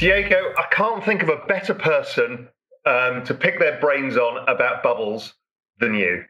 [0.00, 2.48] Diego, I can't think of a better person
[2.86, 5.34] um, to pick their brains on about bubbles
[5.78, 6.24] than you.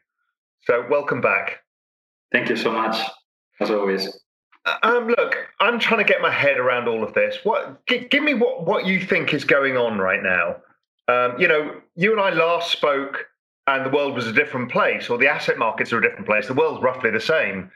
[0.64, 1.62] So, welcome back.
[2.32, 3.00] Thank you so much,
[3.60, 4.18] as always.
[4.82, 7.36] Um, look, I'm trying to get my head around all of this.
[7.44, 7.86] What?
[7.86, 10.56] G- give me what what you think is going on right now.
[11.06, 13.28] Um, you know, you and I last spoke,
[13.68, 16.48] and the world was a different place, or the asset markets are a different place.
[16.48, 17.70] The world's roughly the same.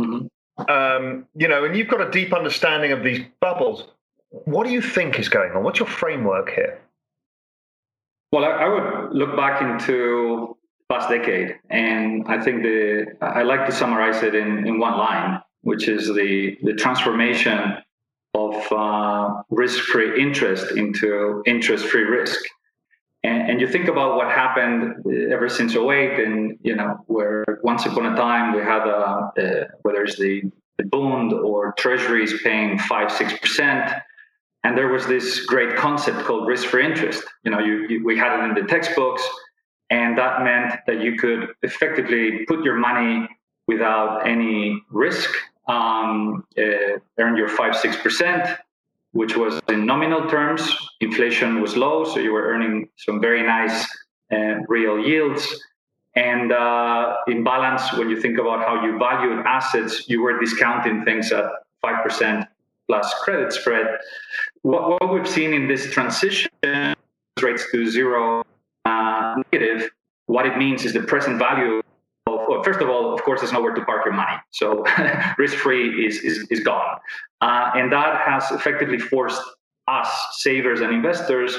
[0.00, 0.70] Mm-hmm.
[0.70, 3.88] Um, you know, and you've got a deep understanding of these bubbles.
[4.30, 5.62] What do you think is going on?
[5.62, 6.80] What's your framework here?
[8.32, 10.56] Well, I, I would look back into
[10.88, 15.40] past decade, and I think the I like to summarize it in, in one line,
[15.62, 17.76] which is the the transformation
[18.34, 22.38] of uh, risk-free interest into interest-free risk.
[23.24, 27.44] And, and, you think about what happened uh, ever since 08, and you know where
[27.62, 30.42] once upon a time we had a, a whether it's the,
[30.78, 33.90] the bond or treasuries paying five six percent
[34.66, 37.22] and there was this great concept called risk-free interest.
[37.44, 39.22] You know, you, you, we had it in the textbooks,
[39.90, 43.28] and that meant that you could effectively put your money
[43.68, 45.30] without any risk,
[45.68, 48.42] um, uh, earn your five six percent,
[49.12, 50.62] which was in nominal terms.
[51.00, 53.86] Inflation was low, so you were earning some very nice
[54.32, 55.42] uh, real yields.
[56.16, 61.04] And uh, in balance, when you think about how you valued assets, you were discounting
[61.04, 61.44] things at
[61.82, 62.38] five percent
[62.88, 63.86] plus credit spread.
[64.66, 66.50] What, what we've seen in this transition
[67.40, 68.42] rates to zero
[68.84, 69.88] uh, negative,
[70.26, 71.80] what it means is the present value
[72.26, 74.36] of, well, first of all, of course, there's nowhere to park your money.
[74.50, 74.84] So
[75.38, 76.98] risk free is, is, is gone.
[77.40, 79.40] Uh, and that has effectively forced
[79.86, 81.56] us, savers and investors,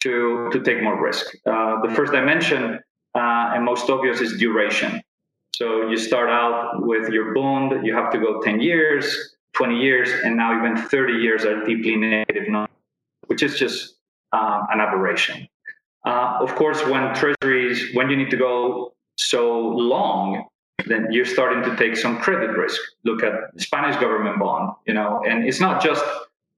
[0.00, 1.26] to, to take more risk.
[1.46, 2.80] Uh, the first dimension
[3.14, 5.00] uh, and most obvious is duration.
[5.54, 9.36] So you start out with your bond, you have to go 10 years.
[9.58, 12.46] 20 years, and now even 30 years are deeply negative,
[13.26, 13.96] which is just
[14.32, 15.48] uh, an aberration.
[16.06, 20.46] Uh, of course, when treasuries, when you need to go so long,
[20.86, 22.80] then you're starting to take some credit risk.
[23.04, 26.04] Look at the Spanish government bond, you know, and it's not just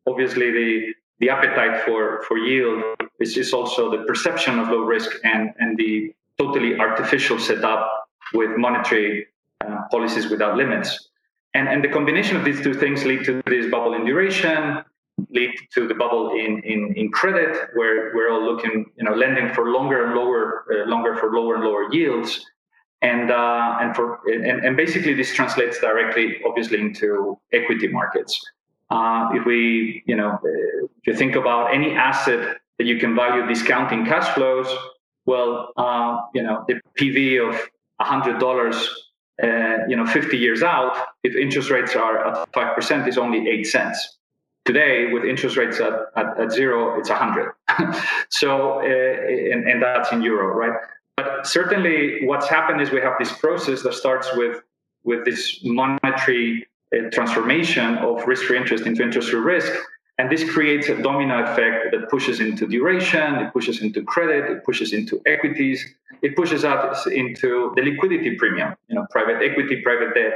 [0.07, 2.85] obviously the the appetite for for yield.
[3.19, 8.51] It's just also the perception of low risk and and the totally artificial setup with
[8.57, 9.27] monetary
[9.63, 11.10] uh, policies without limits.
[11.55, 14.85] And, and the combination of these two things lead to this bubble in duration,
[15.31, 19.53] lead to the bubble in, in, in credit, where we're all looking, you know, lending
[19.53, 22.45] for longer and lower, uh, longer for lower and lower yields.
[23.03, 28.39] And, uh, and, for, and, and basically this translates directly, obviously, into equity markets.
[28.91, 33.47] Uh, if we, you know, if you think about any asset that you can value
[33.47, 34.69] discounting cash flows,
[35.27, 37.69] well, uh, you know, the PV of
[38.01, 38.89] $100
[39.43, 43.65] uh, you know, 50 years out, if interest rates are at 5%, is only 8
[43.65, 44.19] cents.
[44.67, 47.53] Today, with interest rates at, at, at zero, it's 100.
[48.29, 50.79] so, uh, and, and that's in euro, right?
[51.17, 54.63] But certainly, what's happened is we have this process that starts with,
[55.05, 59.73] with this monetary uh, transformation of risk-free interest into interest-free risk,
[60.21, 64.63] and this creates a domino effect that pushes into duration, it pushes into credit, it
[64.67, 70.13] pushes into equities, it pushes us into the liquidity premium, you know, private equity, private
[70.15, 70.35] debt.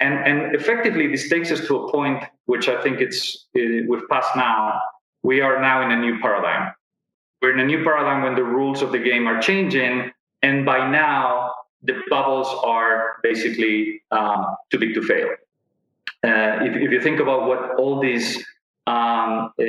[0.00, 4.36] And, and effectively, this takes us to a point which I think it's we've passed
[4.36, 4.78] now.
[5.22, 6.74] We are now in a new paradigm.
[7.40, 10.10] We're in a new paradigm when the rules of the game are changing,
[10.42, 15.28] and by now the bubbles are basically uh, too big to fail.
[16.22, 18.44] Uh, if, if you think about what all these
[18.88, 19.64] um, uh,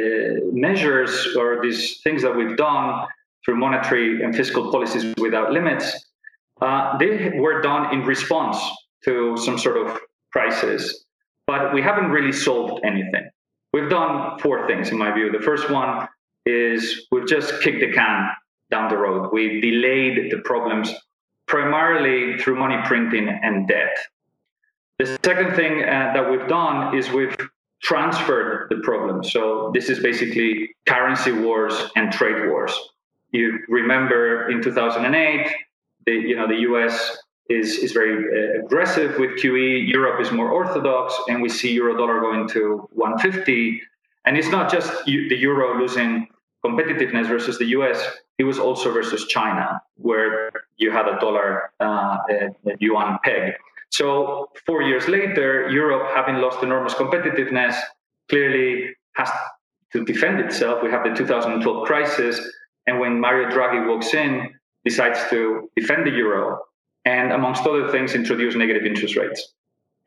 [0.54, 3.06] measures or these things that we've done
[3.44, 5.86] through monetary and fiscal policies without limits,
[6.62, 8.58] uh, they were done in response
[9.04, 10.00] to some sort of
[10.32, 11.06] crisis,
[11.48, 13.30] but we haven't really solved anything.
[13.74, 15.32] We've done four things, in my view.
[15.32, 16.08] The first one
[16.46, 18.30] is we've just kicked the can
[18.72, 19.32] down the road.
[19.34, 20.94] We've delayed the problems
[21.48, 23.96] primarily through money printing and debt.
[24.98, 27.36] The second thing uh, that we've done is we've
[27.82, 29.24] transferred the problem.
[29.24, 32.74] So this is basically currency wars and trade wars.
[33.32, 35.48] you remember in 2008,
[36.06, 37.18] the you know the U.S.
[37.50, 39.88] is is very uh, aggressive with QE.
[39.88, 43.82] Europe is more orthodox, and we see euro dollar going to 150.
[44.26, 46.28] And it's not just the euro losing
[46.66, 48.00] competitiveness versus the US,
[48.38, 52.50] it was also versus China, where you had a dollar uh, a
[52.80, 53.54] yuan peg.
[53.92, 57.76] So four years later, Europe, having lost enormous competitiveness,
[58.30, 59.30] clearly has
[59.94, 60.84] to defend itself.
[60.84, 62.40] We have the 2012 crisis,
[62.86, 64.54] and when Mario Draghi walks in,
[64.86, 66.60] decides to defend the euro,
[67.06, 69.54] and amongst other things, introduce negative interest rates.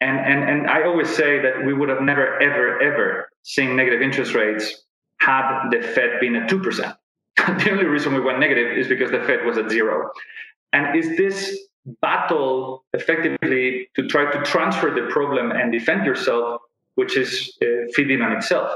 [0.00, 4.02] And, and, and I always say that we would have never, ever, ever seen negative
[4.02, 4.84] interest rates
[5.20, 6.96] had the Fed been at 2%.
[7.36, 10.10] the only reason we went negative is because the Fed was at zero.
[10.72, 11.56] And is this
[12.00, 16.60] battle effectively to try to transfer the problem and defend yourself,
[16.94, 18.72] which is uh, feeding on itself?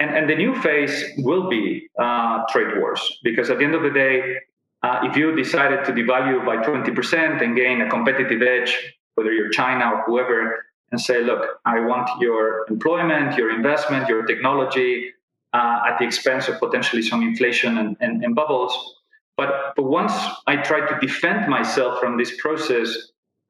[0.00, 3.82] And, and the new phase will be uh, trade wars, because at the end of
[3.82, 4.36] the day,
[4.82, 9.50] uh, if you decided to devalue by 20% and gain a competitive edge, whether you're
[9.50, 15.12] China or whoever, and say, look, I want your employment, your investment, your technology
[15.52, 19.01] uh, at the expense of potentially some inflation and, and, and bubbles.
[19.42, 20.12] But, but once
[20.46, 22.88] I try to defend myself from this process,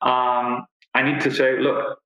[0.00, 1.98] um, I need to say, look,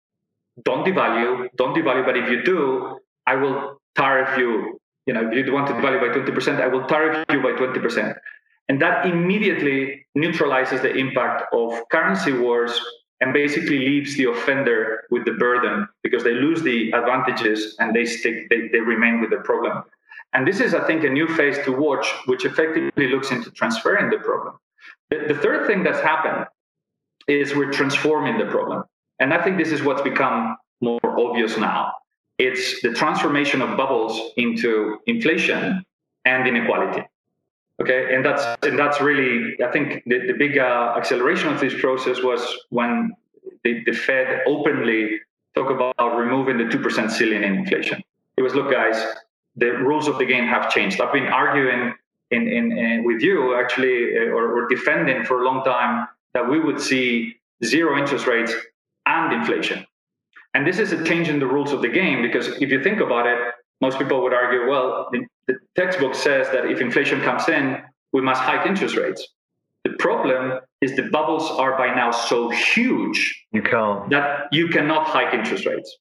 [0.64, 2.04] don't devalue, don't devalue.
[2.04, 2.98] But if you do,
[3.28, 4.80] I will tariff you.
[5.06, 8.16] You know, if you want to devalue by 20%, I will tariff you by 20%.
[8.68, 12.80] And that immediately neutralizes the impact of currency wars
[13.20, 18.04] and basically leaves the offender with the burden because they lose the advantages and they
[18.04, 19.84] stick they, they remain with the problem
[20.32, 24.10] and this is i think a new phase to watch which effectively looks into transferring
[24.10, 24.54] the problem.
[25.10, 26.46] The, the third thing that's happened
[27.28, 28.84] is we're transforming the problem.
[29.20, 31.92] And i think this is what's become more obvious now.
[32.38, 35.84] It's the transformation of bubbles into inflation
[36.24, 37.02] and inequality.
[37.80, 41.74] Okay, and that's and that's really I think the, the big uh, acceleration of this
[41.78, 42.40] process was
[42.70, 43.12] when
[43.64, 45.20] the, the Fed openly
[45.54, 48.02] talked about removing the two percent ceiling in inflation.
[48.38, 48.96] It was look, guys,
[49.56, 51.00] the rules of the game have changed.
[51.00, 51.94] I've been arguing
[52.30, 56.48] in, in, in with you actually, uh, or, or defending for a long time that
[56.48, 58.52] we would see zero interest rates
[59.06, 59.86] and inflation.
[60.54, 63.00] And this is a change in the rules of the game because if you think
[63.00, 63.38] about it,
[63.80, 67.82] most people would argue, well, the, the textbook says that if inflation comes in,
[68.12, 69.26] we must hike interest rates.
[69.84, 73.62] The problem is the bubbles are by now so huge you
[74.08, 75.96] that you cannot hike interest rates.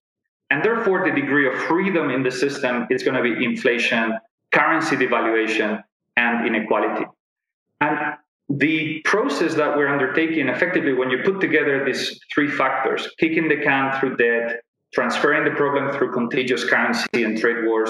[0.49, 4.17] And therefore, the degree of freedom in the system is going to be inflation,
[4.51, 5.83] currency devaluation,
[6.17, 7.05] and inequality.
[7.81, 8.15] And
[8.49, 13.57] the process that we're undertaking effectively, when you put together these three factors kicking the
[13.57, 14.61] can through debt,
[14.93, 17.89] transferring the problem through contagious currency and trade wars,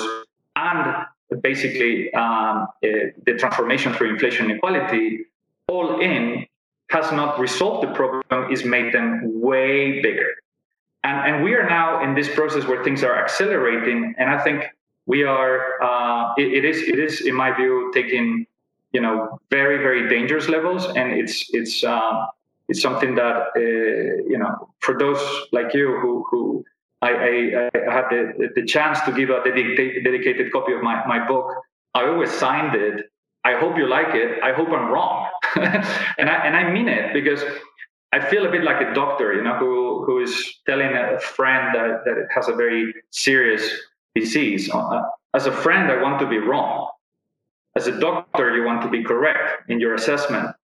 [0.55, 1.05] and
[1.41, 2.89] basically um, uh,
[3.25, 5.25] the transformation through inflation inequality,
[5.67, 6.45] all in
[6.89, 10.29] has not resolved the problem, is made them way bigger.
[11.05, 14.65] And, and we are now in this process where things are accelerating, and I think
[15.05, 15.81] we are.
[15.81, 16.77] Uh, it, it is.
[16.81, 18.47] It is, in my view, taking
[18.91, 22.27] you know very very dangerous levels, and it's it's um,
[22.69, 23.59] it's something that uh,
[24.31, 25.21] you know for those
[25.51, 26.65] like you who who
[27.03, 31.05] I, I, I had the, the chance to give a dedicated, dedicated copy of my,
[31.05, 31.45] my book.
[31.93, 33.11] I always signed it.
[33.43, 34.41] I hope you like it.
[34.41, 35.29] I hope I'm wrong.
[35.55, 37.43] and, I, and I mean it because
[38.15, 41.75] I feel a bit like a doctor, you know, who, who is telling a friend
[41.75, 43.69] that, that has a very serious
[44.15, 44.71] disease.
[44.73, 45.01] Uh,
[45.33, 46.89] as a friend, I want to be wrong.
[47.75, 50.55] As a doctor, you want to be correct in your assessment.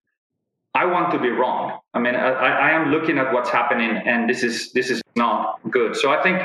[0.73, 1.79] I want to be wrong.
[1.93, 5.59] I mean, I, I, am looking at what's happening, and this is this is not
[5.69, 5.97] good.
[5.97, 6.39] So I think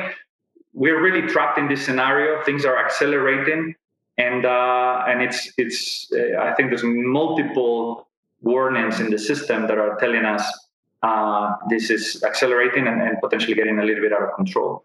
[0.72, 2.42] we're really trapped in this scenario.
[2.42, 3.76] Things are accelerating,
[4.18, 6.10] and uh, and it's it's.
[6.12, 8.08] Uh, I think there's multiple
[8.40, 10.65] warnings in the system that are telling us
[11.02, 14.84] uh, this is accelerating and, and potentially getting a little bit out of control.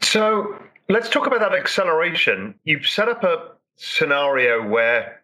[0.00, 0.56] So
[0.88, 2.54] let's talk about that acceleration.
[2.64, 5.22] You've set up a scenario where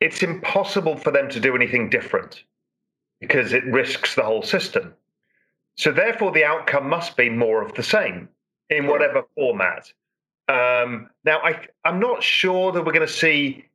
[0.00, 2.44] it's impossible for them to do anything different
[3.20, 4.94] because it risks the whole system.
[5.76, 8.28] So, therefore, the outcome must be more of the same
[8.70, 9.92] in whatever format.
[10.48, 13.66] Um, now, I, I'm not sure that we're going to see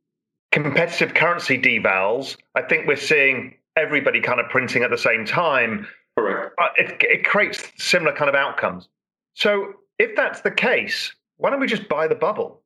[0.50, 2.36] competitive currency devals.
[2.54, 5.86] I think we're seeing everybody kind of printing at the same time.
[6.18, 6.54] Correct.
[6.76, 8.88] It, it creates similar kind of outcomes.
[9.34, 12.60] So, if that's the case, why don't we just buy the bubble?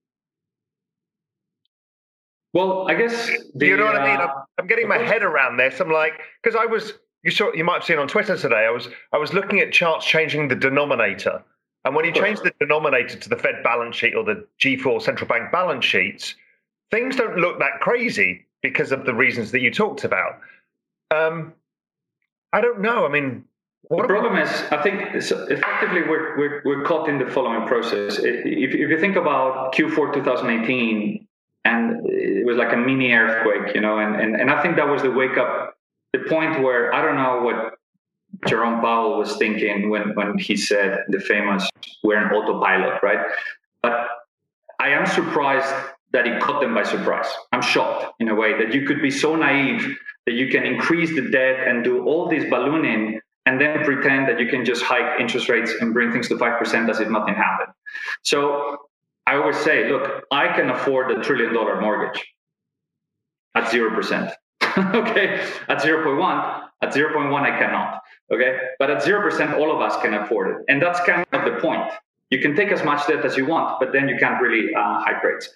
[2.53, 4.21] Well, I guess the, you know what uh, I mean.
[4.21, 5.81] I'm, I'm getting my head around this.
[5.81, 8.67] I'm like, because I was you saw you might have seen on Twitter today.
[8.67, 11.45] I was I was looking at charts changing the denominator,
[11.85, 15.29] and when you change the denominator to the Fed balance sheet or the G4 central
[15.29, 16.35] bank balance sheets,
[16.91, 18.47] things don't look that crazy.
[18.63, 20.41] because of the reasons that you talked about.
[21.11, 21.55] Um,
[22.53, 23.07] I don't know.
[23.07, 23.45] I mean,
[23.89, 28.19] what the problem is, I think effectively we're, we're, we're caught in the following process.
[28.19, 31.27] If, if you think about Q4 2018,
[31.65, 34.89] and it was like a mini earthquake, you know, and, and, and I think that
[34.89, 35.77] was the wake up,
[36.13, 37.75] the point where I don't know what
[38.49, 41.69] Jerome Powell was thinking when, when he said the famous,
[42.03, 43.25] we're an autopilot, right?
[43.83, 44.07] But
[44.81, 45.73] I am surprised
[46.13, 47.27] that it caught them by surprise.
[47.53, 49.97] I'm shocked in a way that you could be so naive
[50.27, 54.41] that you can increase the debt and do all this ballooning and then pretend that
[54.41, 57.73] you can just hike interest rates and bring things to 5% as if nothing happened.
[58.23, 58.79] So
[59.27, 62.27] I always say, look, I can afford a trillion dollar mortgage
[63.55, 64.33] at 0%.
[64.95, 68.03] okay, at 0.1, at 0.1, I cannot.
[68.33, 70.65] Okay, but at 0%, all of us can afford it.
[70.69, 71.89] And that's kind of the point.
[72.31, 75.01] You can take as much debt as you want, but then you can't really uh,
[75.01, 75.49] hike rates.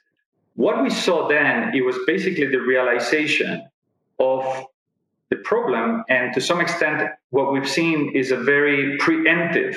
[0.54, 3.68] What we saw then, it was basically the realization
[4.20, 4.66] of
[5.30, 6.04] the problem.
[6.08, 9.76] And to some extent, what we've seen is a very preemptive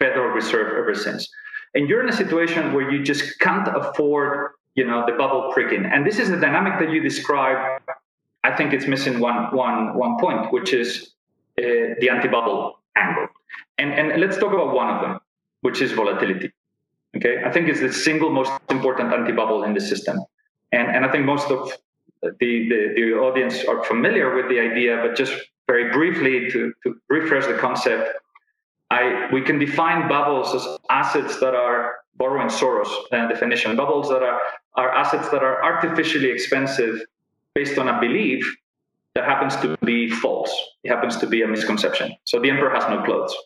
[0.00, 1.28] Federal Reserve ever since.
[1.74, 5.84] And you're in a situation where you just can't afford, you know, the bubble pricking.
[5.84, 7.82] And this is the dynamic that you describe.
[8.44, 11.10] I think it's missing one, one, one point, which is
[11.58, 13.26] uh, the anti-bubble angle.
[13.76, 15.20] And, and let's talk about one of them,
[15.60, 16.52] which is volatility.
[17.16, 20.20] Okay, I think it's the single most important anti-bubble in the system.
[20.72, 21.72] And, and I think most of
[22.22, 25.32] the, the, the audience are familiar with the idea, but just
[25.66, 28.18] very briefly to, to refresh the concept,
[28.90, 33.76] I, we can define bubbles as assets that are borrowing Soros uh, definition.
[33.76, 34.40] Bubbles that are,
[34.74, 37.00] are assets that are artificially expensive
[37.54, 38.56] based on a belief
[39.14, 40.52] that happens to be false.
[40.84, 42.16] It happens to be a misconception.
[42.24, 43.36] So the emperor has no clothes.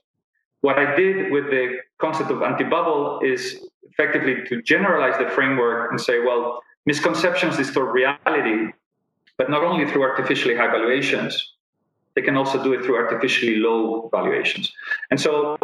[0.60, 6.00] What I did with the concept of anti-bubble is effectively to generalize the framework and
[6.00, 8.72] say, well, misconceptions distort reality,
[9.38, 11.54] but not only through artificially high valuations,
[12.14, 14.72] they can also do it through artificially low valuations.
[15.10, 15.56] And so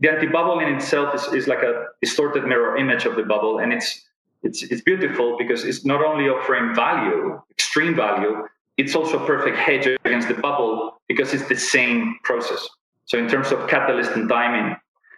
[0.00, 3.72] the anti-bubble in itself is, is like a distorted mirror image of the bubble, and
[3.72, 4.04] it's
[4.42, 8.42] it's it's beautiful because it's not only offering value, extreme value,
[8.76, 12.68] it's also a perfect hedge against the bubble because it's the same process.
[13.04, 14.76] So in terms of catalyst and timing.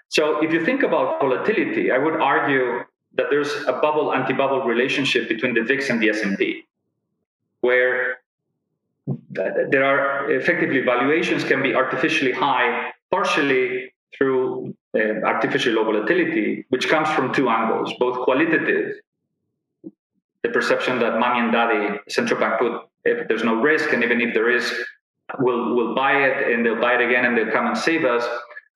[0.08, 2.80] So if you think about volatility, I would argue
[3.16, 6.64] that there's a bubble anti-bubble relationship between the VIX and the S&P,
[7.61, 8.18] where
[9.37, 16.88] there are effectively valuations can be artificially high, partially through uh, artificial low volatility, which
[16.88, 18.94] comes from two angles, both qualitative,
[20.42, 24.21] the perception that mommy and daddy, central bank put, if there's no risk, and even
[24.21, 24.73] if there is,
[25.38, 28.25] we'll, we'll buy it and they'll buy it again and they'll come and save us,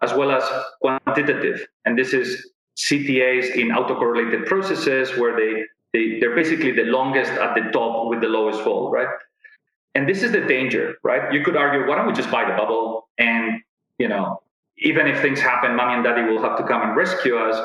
[0.02, 0.42] as well as
[0.80, 1.66] quantitative.
[1.84, 7.54] And this is CTAs in autocorrelated processes where they, they, they're basically the longest at
[7.54, 9.08] the top with the lowest fall, right?
[9.94, 11.32] And this is the danger, right?
[11.32, 13.08] You could argue, why don't we just buy the bubble?
[13.18, 13.60] And,
[13.98, 14.40] you know,
[14.78, 17.60] even if things happen, mommy and daddy will have to come and rescue us.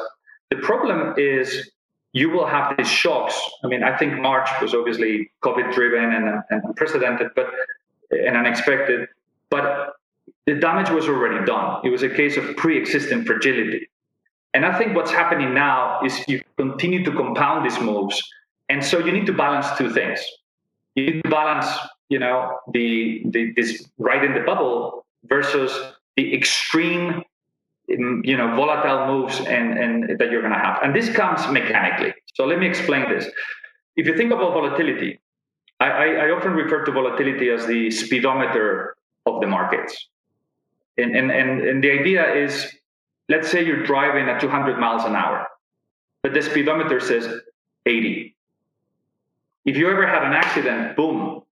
[0.49, 1.69] The problem is
[2.13, 3.39] you will have these shocks.
[3.63, 7.51] I mean, I think March was obviously COVID driven and, and unprecedented, but
[8.09, 9.09] and unexpected.
[9.51, 9.93] But
[10.47, 11.81] the damage was already done.
[11.83, 13.89] It was a case of pre-existing fragility.
[14.53, 18.21] And I think what's happening now is you continue to compound these moves.
[18.69, 20.19] And so you need to balance two things.
[20.95, 21.67] You need to balance
[22.13, 25.71] you know the, the this right in the bubble versus
[26.15, 27.23] the extreme
[27.89, 31.41] mm, you know volatile moves and and that you're going to have and this comes
[31.59, 33.25] mechanically so let me explain this
[33.95, 35.19] if you think about volatility
[35.79, 38.95] I, I, I often refer to volatility as the speedometer
[39.25, 39.93] of the markets
[40.97, 42.53] and, and and and the idea is
[43.33, 45.47] let's say you're driving at 200 miles an hour
[46.23, 47.25] but the speedometer says
[47.85, 48.35] 80
[49.65, 51.43] if you ever had an accident boom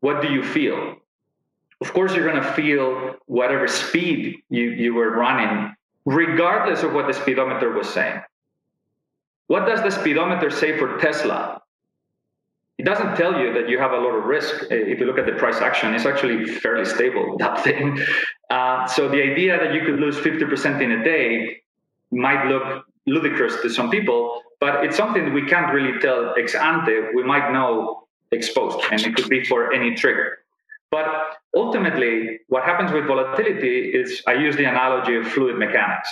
[0.00, 0.96] what do you feel?
[1.80, 5.74] Of course, you're going to feel whatever speed you, you were running,
[6.04, 8.20] regardless of what the speedometer was saying.
[9.48, 11.60] What does the speedometer say for Tesla?
[12.78, 14.64] It doesn't tell you that you have a lot of risk.
[14.70, 17.98] If you look at the price action, it's actually fairly stable, that thing.
[18.50, 21.62] Uh, so the idea that you could lose 50% in a day
[22.10, 27.14] might look ludicrous to some people, but it's something we can't really tell ex ante.
[27.14, 30.38] We might know ex post, and it could be for any trigger.
[30.90, 31.06] But
[31.54, 36.08] ultimately, what happens with volatility is I use the analogy of fluid mechanics.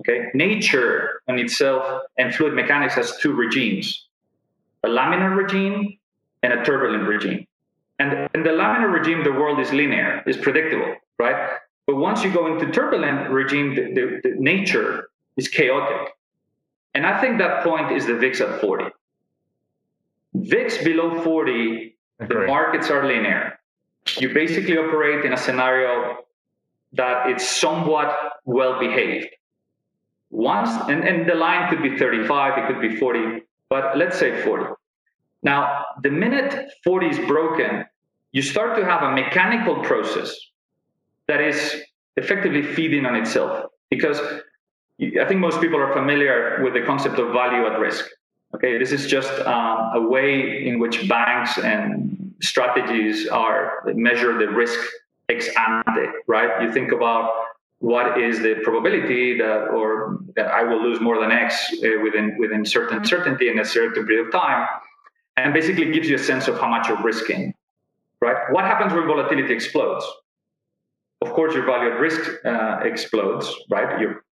[0.00, 4.06] Okay, nature in itself and fluid mechanics has two regimes:
[4.84, 5.98] a laminar regime
[6.42, 7.46] and a turbulent regime.
[7.98, 11.58] And in the laminar regime, the world is linear, is predictable, right?
[11.86, 16.12] But once you go into turbulent regime, the, the, the nature is chaotic.
[16.94, 18.84] And I think that point is the VIX at 40.
[20.34, 23.58] VIX below 40, the markets are linear.
[24.16, 26.24] You basically operate in a scenario
[26.94, 29.28] that it's somewhat well behaved.
[30.30, 34.42] Once, and, and the line could be 35, it could be 40, but let's say
[34.42, 34.74] 40.
[35.42, 37.84] Now, the minute 40 is broken,
[38.32, 40.34] you start to have a mechanical process
[41.30, 41.58] that is
[42.16, 43.52] effectively feeding on itself.
[43.88, 44.18] Because
[45.22, 48.04] I think most people are familiar with the concept of value at risk.
[48.54, 54.48] Okay, this is just um, a way in which banks and strategies are measure the
[54.48, 54.78] risk
[55.28, 56.50] ex ante, right?
[56.62, 57.30] You think about
[57.78, 62.36] what is the probability that or that I will lose more than X uh, within
[62.38, 63.14] within certain mm-hmm.
[63.14, 64.66] certainty in a certain period of time,
[65.36, 67.54] and basically gives you a sense of how much you're risking,
[68.20, 68.40] right?
[68.50, 70.04] What happens when volatility explodes?
[71.20, 74.00] Of course, your value at risk uh, explodes, right?
[74.00, 74.24] Your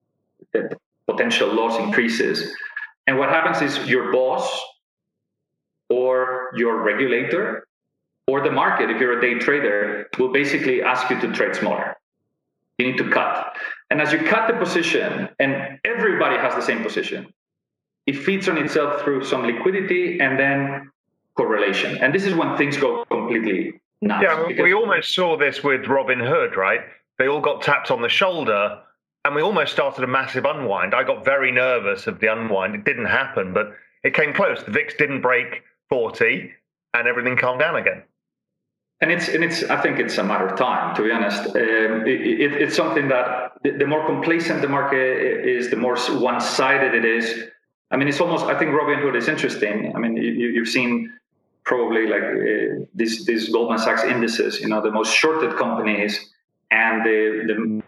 [0.53, 0.77] the
[1.07, 2.55] potential loss increases,
[3.07, 4.47] and what happens is your boss
[5.91, 7.67] or your regulator
[8.27, 11.97] or the market, if you're a day trader, will basically ask you to trade smaller.
[12.77, 13.57] You need to cut.
[13.91, 17.33] And as you cut the position, and everybody has the same position,
[18.07, 20.91] it feeds on itself through some liquidity and then
[21.35, 21.99] correlation.
[21.99, 24.23] And this is when things go completely nuts.
[24.23, 26.81] Yeah, we almost saw this with Robinhood, right?
[27.19, 28.81] They all got tapped on the shoulder
[29.25, 30.95] and we almost started a massive unwind.
[30.95, 32.75] I got very nervous of the unwind.
[32.75, 33.75] It didn't happen, but
[34.05, 34.63] it came close.
[34.63, 36.53] The VIX didn't break 40
[36.95, 38.03] and everything calmed down again
[39.01, 41.47] and it's and it's I think it's a matter of time to be honest.
[41.47, 45.97] Um, it, it, it's something that the, the, more complacent the market is, the more
[45.97, 47.45] one-sided it is.
[47.91, 48.47] I mean, it's almost.
[48.47, 49.93] I think Robinhood is interesting.
[49.95, 51.13] I mean, you, have seen
[51.65, 54.61] probably like uh, these these Goldman Sachs indices.
[54.61, 56.31] You know, the most shorted companies
[56.71, 57.83] and the the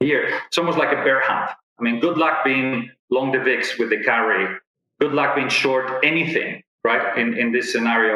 [0.00, 0.40] here.
[0.46, 1.50] It's almost like a bear hunt.
[1.78, 4.56] I mean, good luck being long the VIX with the carry.
[5.00, 7.18] Good luck being short anything right?
[7.18, 8.14] In in this scenario,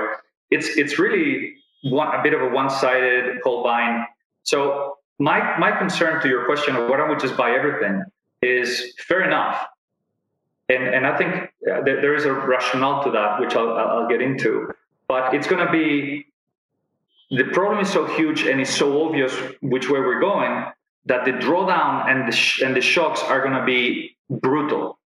[0.51, 4.07] it's it's really one a bit of a one-sided call buying.
[4.45, 8.03] So my my concern to your question of why don't we just buy everything
[8.43, 9.57] is fair enough,
[10.71, 11.35] and and I think
[11.71, 14.71] uh, there is a rationale to that which I'll I'll get into,
[15.09, 16.27] but it's going to be
[17.31, 20.67] the problem is so huge and it's so obvious which way we're going
[21.07, 24.99] that the drawdown and the sh- and the shocks are going to be brutal.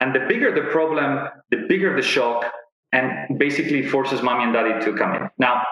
[0.00, 2.52] And the bigger the problem, the bigger the shock,
[2.92, 5.30] and basically forces mommy and daddy to come in.
[5.38, 5.62] Now,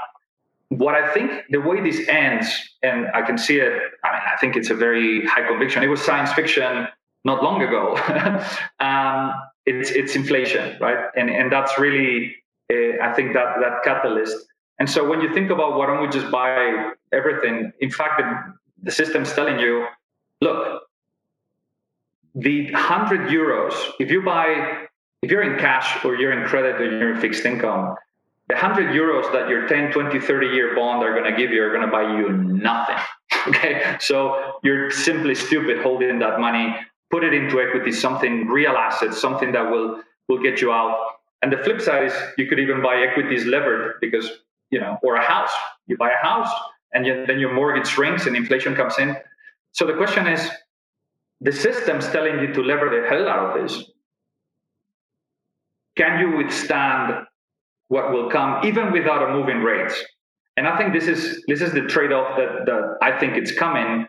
[0.69, 2.47] what I think the way this ends,
[2.83, 5.83] and I can see it, I mean, I think it's a very high conviction.
[5.83, 6.89] It was science fiction
[7.25, 7.97] not long ago.
[8.81, 9.35] um,
[9.67, 11.07] it's it's inflation, right?
[11.17, 12.37] And and that's really,
[12.73, 14.37] uh, I think that that catalyst.
[14.79, 17.73] And so when you think about why don't we just buy everything?
[17.81, 19.87] In fact, the, the system's telling you,
[20.41, 20.83] look,
[22.35, 23.75] the hundred euros.
[24.01, 24.87] If you buy
[25.25, 27.95] if you're in cash or you're in credit or you're in fixed income,
[28.49, 31.63] the 100 euros that your 10, 20, 30 year bond are going to give you
[31.63, 32.97] are going to buy you nothing.
[33.47, 33.99] Okay.
[34.01, 36.75] So you're simply stupid holding that money,
[37.15, 40.99] put it into equity, something real assets, something that will, will get you out.
[41.43, 44.29] And the flip side is you could even buy equities levered because,
[44.71, 45.53] you know, or a house.
[45.87, 46.51] You buy a house
[46.93, 49.17] and you, then your mortgage shrinks and inflation comes in.
[49.71, 50.51] So the question is
[51.41, 53.85] the system's telling you to lever the hell out of this
[55.97, 57.27] can you withstand
[57.89, 59.95] what will come even without a moving rates?
[60.57, 64.09] And I think this is this is the trade-off that, that I think it's coming.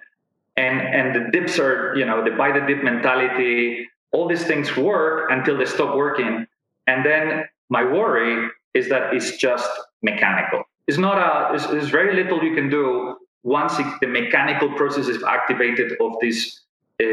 [0.57, 4.75] And and the dips are, you know, the buy the dip mentality, all these things
[4.77, 6.47] work until they stop working.
[6.87, 9.69] And then my worry is that it's just
[10.01, 10.63] mechanical.
[10.87, 15.23] It's not a there's, very little you can do once it, the mechanical process is
[15.23, 16.61] activated of this
[17.01, 17.05] uh,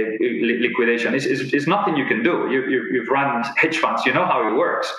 [0.66, 1.14] liquidation.
[1.14, 2.48] It's, it's, it's, nothing you can do.
[2.50, 4.92] You, you, you've run hedge funds, you know how it works.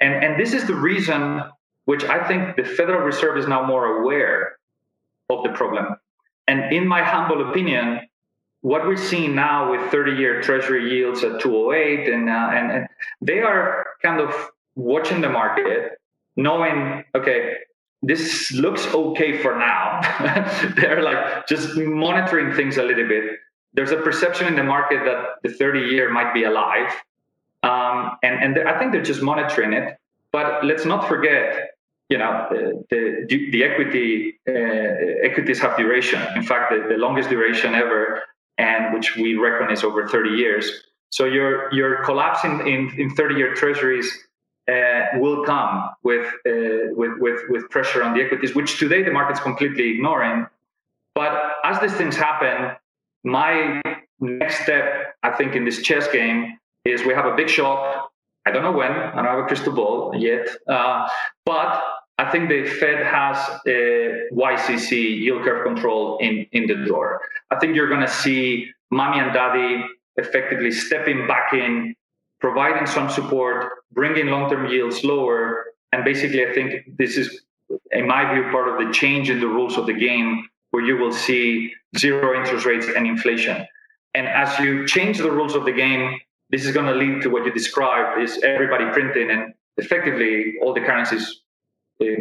[0.00, 1.42] And, and this is the reason
[1.84, 4.56] which I think the Federal Reserve is now more aware
[5.30, 5.96] of the problem.
[6.48, 8.00] And in my humble opinion,
[8.60, 12.88] what we're seeing now with 30-year Treasury yields at 208, and, uh, and, and
[13.20, 14.34] they are kind of
[14.74, 15.92] watching the market,
[16.36, 17.54] knowing, okay,
[18.02, 20.00] this looks okay for now.
[20.76, 23.38] They're like just monitoring things a little bit
[23.74, 26.92] there's a perception in the market that the 30 year might be alive.
[27.62, 29.96] Um, and and I think they're just monitoring it.
[30.32, 31.71] But let's not forget,
[32.12, 32.46] you know,
[32.90, 36.20] the the, the equity uh, equities have duration.
[36.36, 38.22] In fact, the, the longest duration ever,
[38.58, 40.64] and which we reckon is over 30 years.
[41.08, 44.08] So your your collapse in, in, in 30 year treasuries
[44.70, 49.10] uh, will come with, uh, with with with pressure on the equities, which today the
[49.10, 50.46] market's completely ignoring.
[51.14, 51.32] But
[51.64, 52.76] as these things happen,
[53.24, 53.80] my
[54.20, 58.10] next step, I think, in this chess game is we have a big shock.
[58.46, 58.92] I don't know when.
[58.92, 60.46] I don't have a crystal ball yet.
[60.68, 61.08] Uh,
[61.46, 61.70] but
[62.18, 67.22] I think the Fed has a YCC yield curve control in, in the door.
[67.50, 69.84] I think you're going to see mommy and daddy
[70.16, 71.94] effectively stepping back in,
[72.40, 75.64] providing some support, bringing long term yields lower.
[75.92, 77.42] And basically, I think this is,
[77.90, 80.96] in my view, part of the change in the rules of the game where you
[80.96, 83.66] will see zero interest rates and inflation.
[84.14, 86.18] And as you change the rules of the game,
[86.50, 90.74] this is going to lead to what you described is everybody printing and effectively all
[90.74, 91.40] the currencies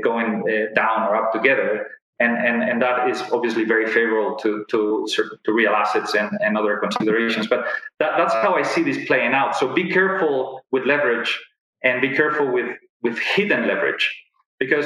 [0.04, 1.88] going uh, down or up together.
[2.20, 5.08] And, and, and that is obviously very favorable to, to,
[5.44, 7.48] to real assets and, and other considerations.
[7.48, 7.65] But
[8.00, 9.56] that, that's how I see this playing out.
[9.56, 11.39] So be careful with leverage
[11.84, 14.15] and be careful with, with hidden leverage
[14.60, 14.86] because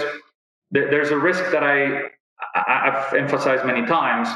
[0.73, 2.09] th- there's a risk that I,
[2.55, 4.29] I've emphasized many times,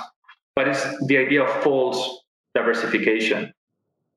[0.55, 3.53] but it's the idea of false diversification.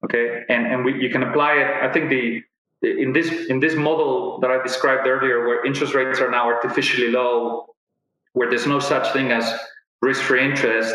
[0.05, 1.83] Okay, and and we, you can apply it.
[1.83, 2.43] I think the
[2.83, 7.11] in this in this model that I described earlier, where interest rates are now artificially
[7.11, 7.67] low,
[8.33, 9.53] where there's no such thing as
[10.01, 10.95] risk-free interest,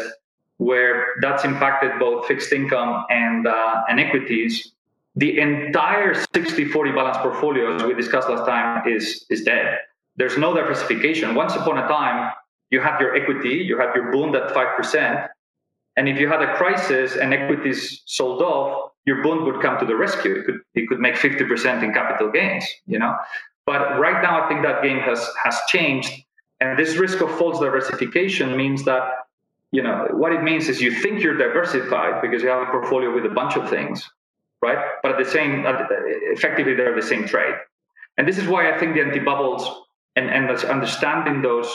[0.58, 4.74] where that's impacted both fixed income and uh, and equities.
[5.16, 9.80] The entire 60-40 balance portfolio, as we discussed last time, is is dead.
[10.18, 11.36] There's no diversification.
[11.36, 12.34] Once upon a time,
[12.70, 15.20] you had your equity, you had your bond at five percent,
[15.96, 19.86] and if you had a crisis and equities sold off, your bond would come to
[19.86, 20.36] the rescue.
[20.36, 23.16] It could it could make 50% in capital gains, you know.
[23.66, 26.12] But right now I think that game has has changed.
[26.60, 29.04] And this risk of false diversification means that,
[29.72, 33.14] you know, what it means is you think you're diversified because you have a portfolio
[33.14, 34.10] with a bunch of things,
[34.62, 34.80] right?
[35.02, 35.64] But at the same
[36.36, 37.56] effectively they're the same trade.
[38.18, 39.64] And this is why I think the anti-bubbles
[40.18, 41.70] and, and understanding those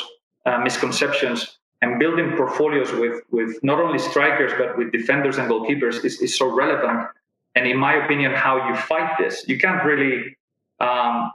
[0.45, 6.05] uh, misconceptions and building portfolios with with not only strikers but with defenders and goalkeepers
[6.05, 7.09] is, is so relevant
[7.55, 10.37] and in my opinion how you fight this you can't really
[10.81, 11.31] um,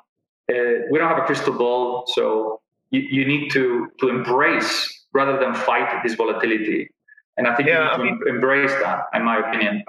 [0.52, 5.40] uh, we don't have a crystal ball so you, you need to to embrace rather
[5.40, 6.90] than fight this volatility.
[7.38, 9.84] And i think yeah, you need to embrace that in my opinion.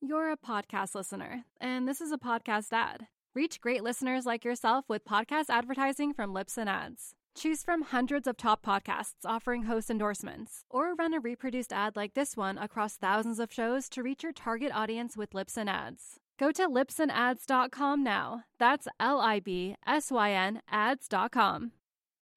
[0.00, 3.06] You're a podcast listener and this is a podcast ad.
[3.34, 8.36] Reach great listeners like yourself with podcast advertising from Libsyn Ads Choose from hundreds of
[8.36, 13.40] top podcasts offering host endorsements, or run a reproduced ad like this one across thousands
[13.40, 16.20] of shows to reach your target audience with Libsyn Ads.
[16.38, 18.44] Go to libsynads.com now.
[18.58, 21.72] That's L I B S Y N ads.com.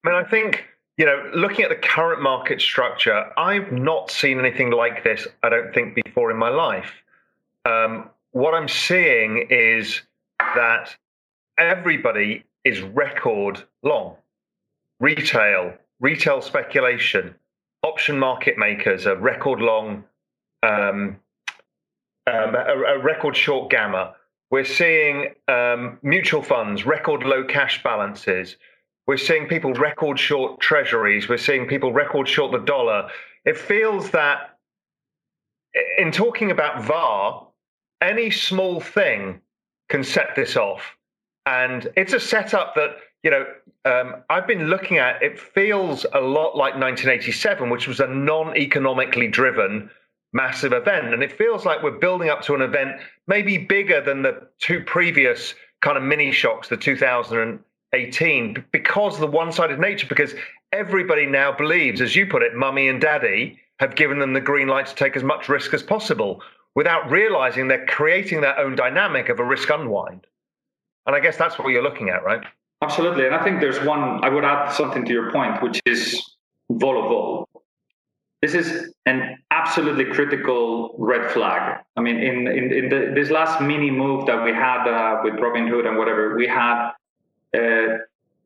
[0.03, 0.65] I mean, I think,
[0.97, 5.49] you know, looking at the current market structure, I've not seen anything like this, I
[5.49, 6.91] don't think, before in my life.
[7.65, 10.01] Um, what I'm seeing is
[10.39, 10.95] that
[11.59, 14.15] everybody is record long
[14.99, 17.35] retail, retail speculation,
[17.83, 20.03] option market makers, a record long,
[20.63, 21.17] um,
[22.27, 24.15] um, a, a, record short gamma.
[24.49, 28.57] We're seeing um, mutual funds, record low cash balances.
[29.05, 31.29] We're seeing people record short treasuries.
[31.29, 33.09] We're seeing people record short the dollar.
[33.45, 34.57] It feels that
[35.97, 37.47] in talking about VAR,
[38.01, 39.41] any small thing
[39.89, 40.97] can set this off.
[41.45, 43.45] And it's a setup that you know,
[43.85, 49.27] um, I've been looking at it feels a lot like 1987, which was a non-economically
[49.27, 49.89] driven
[50.33, 54.21] massive event, and it feels like we're building up to an event maybe bigger than
[54.21, 60.07] the two previous kind of mini shocks, the 2018, because of the one-sided nature.
[60.07, 60.33] Because
[60.73, 64.67] everybody now believes, as you put it, mummy and daddy have given them the green
[64.67, 66.41] light to take as much risk as possible,
[66.75, 70.25] without realizing they're creating their own dynamic of a risk unwind.
[71.05, 72.45] And I guess that's what you're looking at, right?
[72.81, 73.25] Absolutely.
[73.25, 76.21] And I think there's one, I would add something to your point, which is
[76.69, 77.49] vol vol.
[78.41, 81.79] This is an absolutely critical red flag.
[81.95, 85.33] I mean, in, in, in the, this last mini move that we had uh, with
[85.35, 86.91] Robinhood and whatever, we had,
[87.55, 87.97] uh,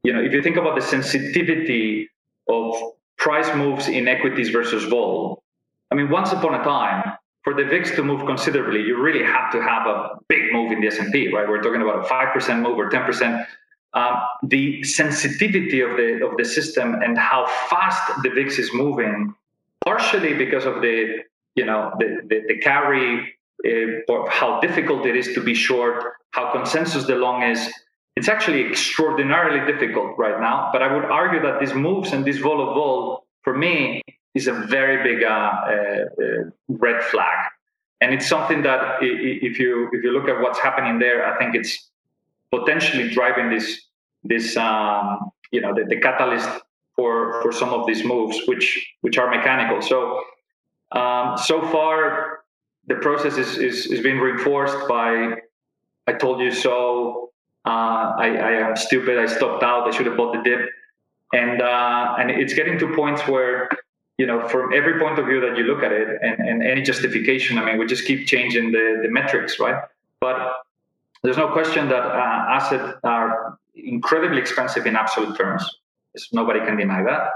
[0.04, 2.10] you know, if you think about the sensitivity
[2.48, 2.74] of
[3.18, 5.44] price moves in equities versus vol,
[5.92, 9.52] I mean, once upon a time, for the VIX to move considerably, you really have
[9.52, 11.50] to have a big move in the S&P, right?
[11.50, 13.46] We're talking about a 5% move or 10%
[13.94, 19.34] um, the sensitivity of the of the system and how fast the VIX is moving,
[19.84, 21.18] partially because of the
[21.56, 23.36] you know the the, the carry,
[23.68, 27.72] uh, how difficult it is to be short, how consensus the long is.
[28.16, 30.70] It's actually extraordinarily difficult right now.
[30.74, 34.02] But I would argue that these moves and this vol of vol, for me,
[34.36, 37.48] is a very big uh, uh, uh red flag.
[38.02, 41.56] And it's something that if you if you look at what's happening there, I think
[41.56, 41.91] it's
[42.52, 43.82] potentially driving this
[44.24, 46.50] this um, you know the, the, catalyst
[46.96, 48.66] for for some of these moves which
[49.02, 50.22] which are mechanical so
[50.92, 52.44] um, so far
[52.88, 55.36] the process is, is is being reinforced by
[56.08, 57.32] i told you so
[57.66, 59.20] Uh, I, I, am stupid.
[59.20, 59.88] I stopped out.
[59.88, 60.68] I should have bought the dip.
[61.32, 63.70] And uh, and it's getting to points where
[64.18, 66.82] you know from every point of view that you look at it and, and any
[66.82, 67.58] justification.
[67.58, 69.84] I mean, we just keep changing the the metrics, right?
[70.20, 70.38] But
[71.24, 75.64] there's no question that uh, assets are incredibly expensive in absolute terms.
[76.34, 77.30] Nobody can deny that.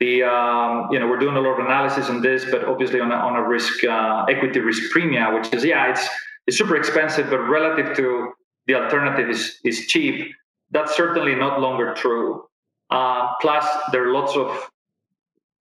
[0.00, 3.10] The um, you know we're doing a lot of analysis on this, but obviously on
[3.10, 6.08] a, on a risk uh, equity risk premium, which is yeah, it's
[6.46, 8.32] it's super expensive, but relative to
[8.66, 10.32] the alternative is is cheap.
[10.70, 12.44] That's certainly not longer true.
[12.90, 14.70] Uh, plus, there are lots of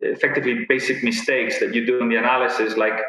[0.02, 3.00] effectively basic mistakes that you do in the analysis, like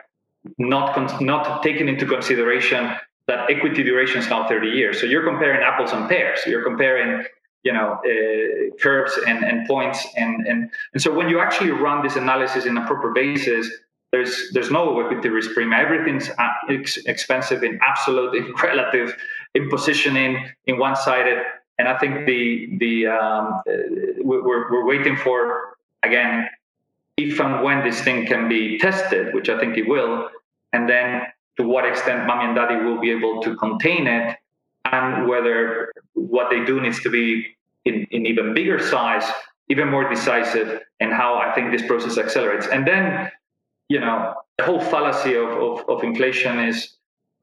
[0.56, 2.96] not con- not taking into consideration
[3.28, 5.00] that equity duration is now 30 years.
[5.00, 6.40] So you're comparing apples and pears.
[6.46, 7.24] You're comparing
[7.64, 12.02] you know uh, curves and, and points and, and and so when you actually run
[12.02, 13.68] this analysis in a proper basis
[14.12, 16.30] there's there's no equity risk premium everything's
[16.70, 19.16] ex- expensive in absolute in relative
[19.54, 21.38] in positioning in one sided
[21.78, 23.72] and i think the the um, uh,
[24.18, 26.48] we're, we're waiting for again
[27.16, 30.30] if and when this thing can be tested which i think it will
[30.72, 31.22] and then
[31.58, 34.36] to what extent mommy and daddy will be able to contain it
[34.92, 39.24] and whether what they do needs to be in, in even bigger size,
[39.68, 42.66] even more decisive, and how I think this process accelerates.
[42.66, 43.30] And then,
[43.88, 46.94] you know, the whole fallacy of, of, of inflation is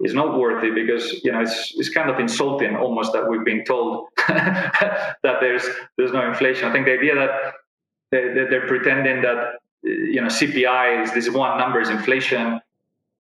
[0.02, 3.64] is not worthy because you know it's it's kind of insulting almost that we've been
[3.64, 5.66] told that there's
[5.98, 6.68] there's no inflation.
[6.68, 7.54] I think the idea that
[8.12, 12.60] they, they're pretending that you know CPI is this one number is inflation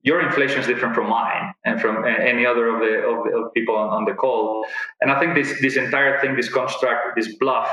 [0.05, 3.53] your inflation is different from mine and from any other of the of, the, of
[3.53, 4.65] people on, on, the call.
[5.01, 7.67] And I think this this entire thing, this construct, this bluff,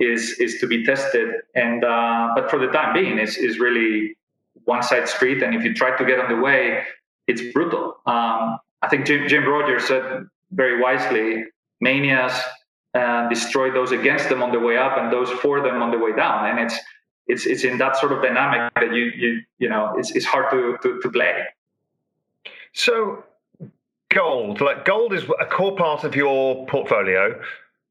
[0.00, 1.28] is is to be tested.
[1.54, 4.16] And uh, but for the time being, is is really
[4.64, 5.40] one side street.
[5.42, 6.82] And if you try to get on the way,
[7.28, 7.96] it's brutal.
[8.06, 11.44] Um, I think Jim, Jim Rogers said very wisely,
[11.80, 12.34] manias
[12.94, 15.98] uh, destroy those against them on the way up and those for them on the
[15.98, 16.50] way down.
[16.50, 16.76] And it's
[17.28, 20.50] it's it's in that sort of dynamic that you you you know it's it's hard
[20.50, 21.44] to to, to play.
[22.72, 23.24] So,
[24.10, 27.40] gold, like gold is a core part of your portfolio.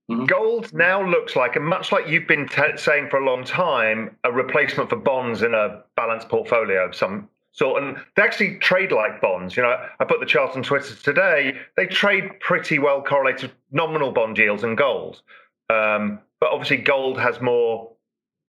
[0.10, 0.26] Mm-hmm.
[0.26, 4.16] Gold now looks like, and much like you've been t- saying for a long time,
[4.24, 7.84] a replacement for bonds in a balanced portfolio of some sort.
[7.84, 9.58] And they actually trade like bonds.
[9.58, 11.58] You know, I put the chart on Twitter today.
[11.76, 15.22] They trade pretty well correlated nominal bond yields and gold.
[15.70, 17.92] Um, but obviously, gold has more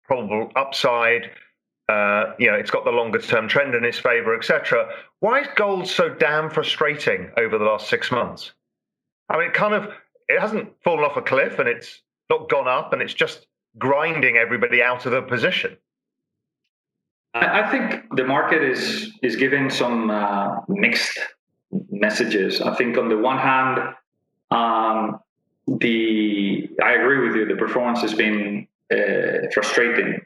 [0.04, 1.32] probable upside
[1.88, 4.90] uh, you know, it's got the longer term trend in its favor, etc.
[5.20, 8.54] Why is gold so damn frustrating over the last six months?
[9.30, 9.92] I mean, it kind of
[10.28, 13.46] it hasn't fallen off a cliff and it's not gone up and it's just
[13.78, 15.78] grinding everybody out of a position.
[17.36, 21.20] I think the market is is giving some uh, mixed
[21.92, 22.62] messages.
[22.62, 23.94] I think on the one hand,
[24.52, 25.20] um,
[25.68, 27.46] the I agree with you.
[27.46, 30.22] The performance has been uh, frustrating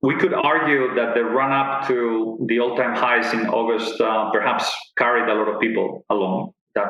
[0.00, 4.30] we could argue that the run up to the all time highs in August uh,
[4.30, 6.54] perhaps carried a lot of people along.
[6.74, 6.88] That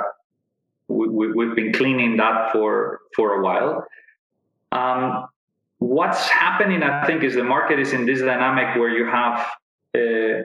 [0.88, 3.85] we, have been cleaning that for for a while.
[4.73, 5.29] Um,
[5.79, 9.47] what's happening, I think, is the market is in this dynamic where you have
[9.94, 10.42] uh,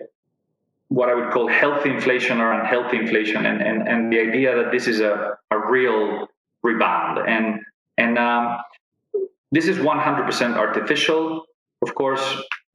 [0.88, 4.72] what I would call healthy inflation or unhealthy inflation, and and, and the idea that
[4.72, 6.28] this is a, a real
[6.62, 7.60] rebound, and
[7.98, 8.58] and um,
[9.52, 11.46] this is 100% artificial
[11.84, 12.26] of course,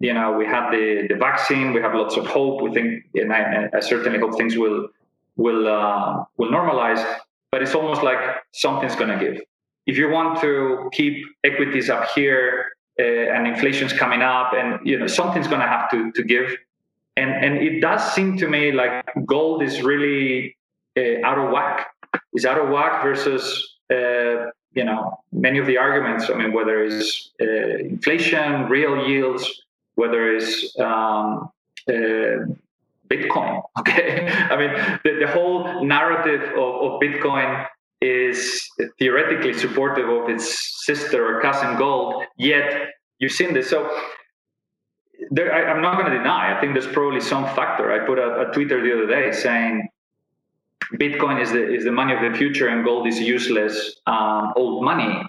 [0.01, 2.63] you know, we have the, the vaccine, we have lots of hope.
[2.63, 4.89] We think, and I, I certainly hope things will
[5.37, 7.03] will uh, will normalize.
[7.51, 8.19] But it's almost like
[8.53, 9.43] something's going to give.
[9.87, 12.67] If you want to keep equities up here
[13.01, 16.57] uh, and inflation's coming up, and you know something's going to have to to give.
[17.17, 20.57] And and it does seem to me like gold is really
[20.97, 21.89] uh, out of whack.
[22.35, 23.43] Is out of whack versus
[23.93, 26.31] uh, you know many of the arguments.
[26.31, 29.63] I mean, whether it's uh, inflation, real yields,
[29.95, 31.51] whether it's um,
[31.89, 32.47] uh,
[33.09, 33.63] Bitcoin.
[33.79, 34.73] Okay, I mean
[35.05, 37.67] the, the whole narrative of, of Bitcoin
[38.01, 42.25] is theoretically supportive of its sister or cousin gold.
[42.37, 43.91] Yet you've seen this, so.
[45.31, 46.57] There, I, am not going to deny.
[46.57, 47.93] I think there's probably some factor.
[47.93, 49.89] I put a, a Twitter the other day saying
[50.95, 54.85] Bitcoin is the is the money of the future, and gold is useless um, old
[54.85, 55.23] money.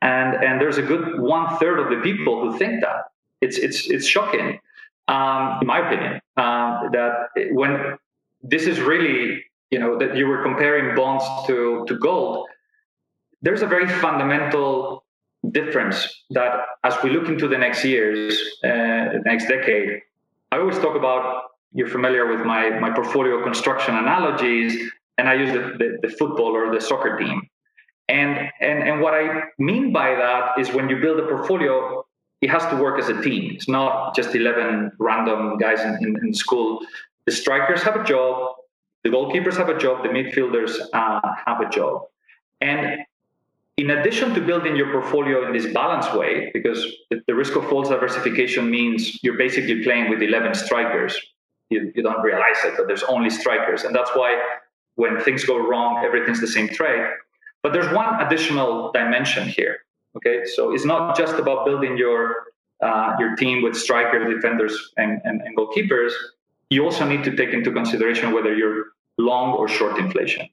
[0.00, 3.10] And and there's a good one third of the people who think that.
[3.40, 4.60] It's it's it's shocking,
[5.08, 7.98] um, in my opinion, um, that when
[8.42, 12.46] this is really you know that you were comparing bonds to to gold.
[13.44, 15.04] There's a very fundamental
[15.50, 20.02] difference that as we look into the next years, uh, next decade,
[20.52, 25.52] I always talk about you're familiar with my, my portfolio construction analogies, and I use
[25.52, 27.48] the, the, the football or the soccer team.
[28.08, 32.04] And, and, and what I mean by that is when you build a portfolio,
[32.42, 33.52] it has to work as a team.
[33.54, 36.80] It's not just 11 random guys in, in, in school.
[37.24, 38.56] The strikers have a job,
[39.04, 42.02] the goalkeepers have a job, the midfielders uh, have a job.
[42.60, 43.00] And
[43.78, 47.68] in addition to building your portfolio in this balanced way, because the, the risk of
[47.68, 51.18] false diversification means you're basically playing with 11 strikers,
[51.72, 53.84] you, you don't realize it, but there's only strikers.
[53.84, 54.30] And that's why
[54.96, 57.06] when things go wrong, everything's the same trade.
[57.62, 59.78] But there's one additional dimension here.
[60.16, 62.44] Okay, so it's not just about building your
[62.82, 66.12] uh, your team with strikers, defenders, and, and, and goalkeepers.
[66.68, 68.86] You also need to take into consideration whether you're
[69.18, 70.48] long or short inflation.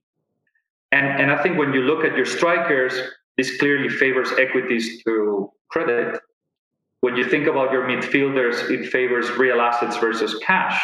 [0.92, 2.94] And, and I think when you look at your strikers,
[3.38, 6.20] this clearly favors equities to credit.
[7.02, 10.80] When you think about your midfielders, it favors real assets versus cash.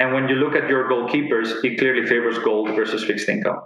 [0.00, 3.62] And when you look at your goalkeepers, it clearly favors gold versus fixed income.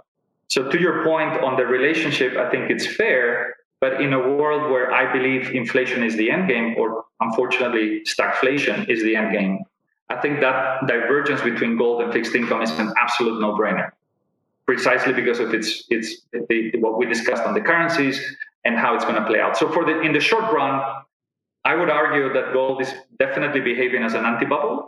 [0.47, 3.55] So, to your point on the relationship, I think it's fair.
[3.81, 8.89] But in a world where I believe inflation is the end game, or unfortunately, stagflation
[8.89, 9.59] is the end game,
[10.09, 13.91] I think that divergence between gold and fixed income is an absolute no brainer
[14.69, 18.17] precisely because of its its the, what we discussed on the currencies
[18.65, 19.57] and how it's going to play out.
[19.57, 20.73] So for the in the short run,
[21.65, 24.87] I would argue that gold is definitely behaving as an anti-bubble.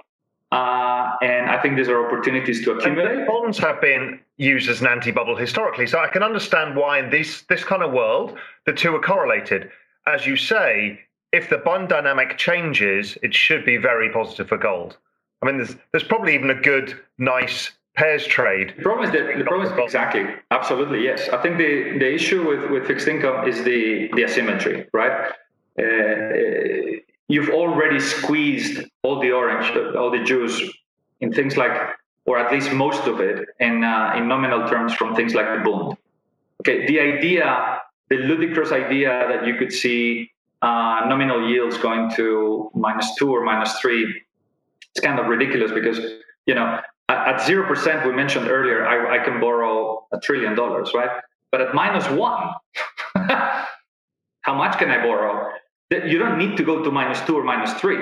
[0.52, 3.26] Uh, and I think these are opportunities to accumulate.
[3.26, 7.44] bonds have been used as an anti-bubble historically, so I can understand why in this
[7.44, 9.72] this kind of world the two are correlated.
[10.08, 11.00] As you say,
[11.32, 14.98] if the bond dynamic changes, it should be very positive for gold.
[15.42, 18.74] I mean, there's there's probably even a good, nice pairs trade.
[18.78, 21.30] The problem is that the problem is exactly, absolutely, yes.
[21.30, 25.32] I think the, the issue with, with fixed income is the, the asymmetry, right?
[25.78, 30.62] Uh, you've already squeezed all the orange, all the juice
[31.22, 31.72] in things like,
[32.26, 35.64] or at least most of it, in, uh, in nominal terms from things like the
[35.64, 35.98] Bund.
[36.62, 42.70] Okay, the idea, the ludicrous idea that you could see uh, nominal yields going to
[42.76, 44.22] minus two or minus three,
[44.92, 46.00] it's kind of ridiculous because
[46.46, 50.92] you know at zero percent, we mentioned earlier, I, I, can borrow a trillion dollars,
[50.94, 51.10] right?
[51.52, 52.54] But at minus one,
[53.16, 55.52] how much can I borrow?
[55.92, 58.00] You don't need to go to minus two or minus three.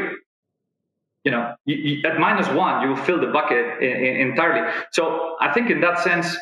[1.23, 4.71] You know, you, you, at minus one, you will fill the bucket in, in, entirely.
[4.91, 6.37] So I think in that sense,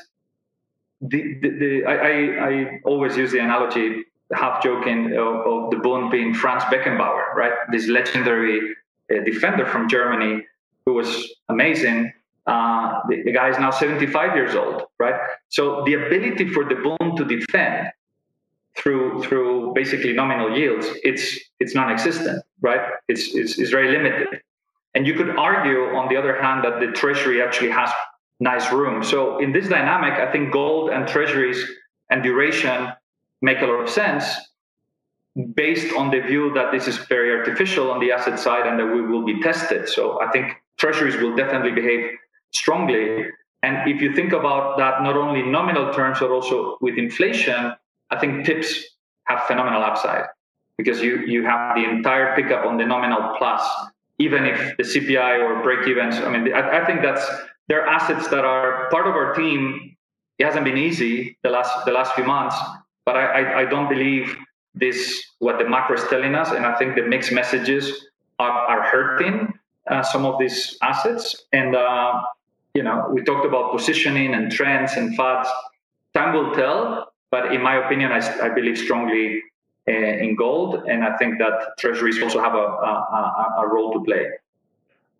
[1.01, 5.77] the, the, the I, I, I, always use the analogy, half joking, of, of the
[5.77, 7.53] Bund being Franz Beckenbauer, right?
[7.71, 8.75] This legendary
[9.11, 10.45] uh, defender from Germany
[10.85, 12.11] who was amazing
[12.47, 15.15] uh, the, the, guy is now 75 years old, right?
[15.49, 17.89] So the ability for the Bund to defend
[18.77, 22.81] through through basically nominal yields, it's it's non-existent, right?
[23.07, 24.41] It's, it's, it's very limited.
[24.93, 27.89] And you could argue, on the other hand, that the treasury actually has
[28.39, 29.03] nice room.
[29.03, 31.63] So in this dynamic, I think gold and treasuries
[32.09, 32.93] and duration
[33.41, 34.25] make a lot of sense
[35.53, 38.85] based on the view that this is very artificial on the asset side and that
[38.85, 39.87] we will be tested.
[39.87, 42.11] So I think treasuries will definitely behave
[42.51, 43.27] strongly.
[43.61, 47.73] And if you think about that, not only in nominal terms, but also with inflation,
[48.09, 48.83] I think TIPS
[49.25, 50.25] have phenomenal upside
[50.77, 53.61] because you, you have the entire pickup on the nominal plus,
[54.19, 56.15] even if the CPI or break evens.
[56.15, 57.25] I mean, I, I think that's
[57.67, 59.95] there are assets that are part of our team.
[60.39, 62.55] It hasn't been easy the last the last few months,
[63.05, 64.35] but I, I, I don't believe
[64.75, 68.05] this what the macro is telling us, and I think the mixed messages
[68.39, 69.53] are, are hurting
[69.89, 71.43] uh, some of these assets.
[71.51, 72.21] And uh,
[72.73, 75.49] you know, we talked about positioning and trends and fads.
[76.13, 79.41] Time will tell, but in my opinion, I, I believe strongly
[79.87, 84.03] uh, in gold, and I think that treasuries also have a, a, a role to
[84.03, 84.27] play.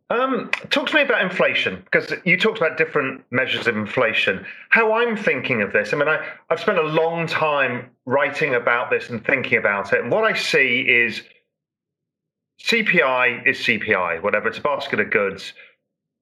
[0.10, 4.46] Um, talk to me about inflation because you talked about different measures of inflation.
[4.70, 8.90] How I'm thinking of this, I mean, I, I've spent a long time writing about
[8.90, 10.00] this and thinking about it.
[10.00, 11.24] And what I see is
[12.62, 15.52] CPI is CPI, whatever, it's a basket of goods.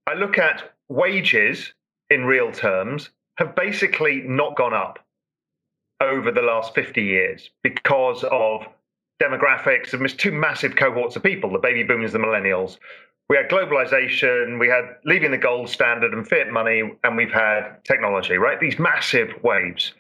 [0.07, 1.73] I look at wages
[2.09, 5.04] in real terms have basically not gone up
[6.01, 8.61] over the last 50 years because of
[9.21, 12.77] demographics of two massive cohorts of people the baby boomers, the millennials.
[13.27, 17.83] We had globalization, we had leaving the gold standard and fiat money, and we've had
[17.83, 18.59] technology, right?
[18.59, 19.93] These massive waves.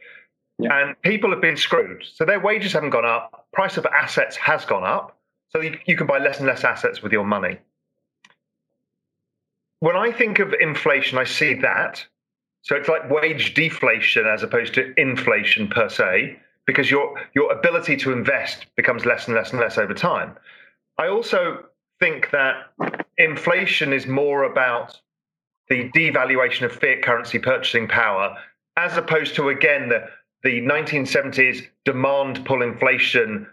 [0.59, 0.77] Yeah.
[0.77, 2.03] And people have been screwed.
[2.13, 5.17] So their wages haven't gone up, price of assets has gone up.
[5.49, 7.57] So you, you can buy less and less assets with your money
[9.85, 12.05] when I think of inflation, I see that.
[12.65, 17.95] So it's like wage deflation as opposed to inflation per se, because your your ability
[17.97, 20.35] to invest becomes less and less and less over time.
[20.97, 21.65] I also
[21.99, 22.71] think that
[23.19, 24.99] inflation is more about
[25.69, 28.35] the devaluation of fiat currency purchasing power,
[28.77, 30.07] as opposed to again the
[30.43, 33.47] the 1970s demand pull inflation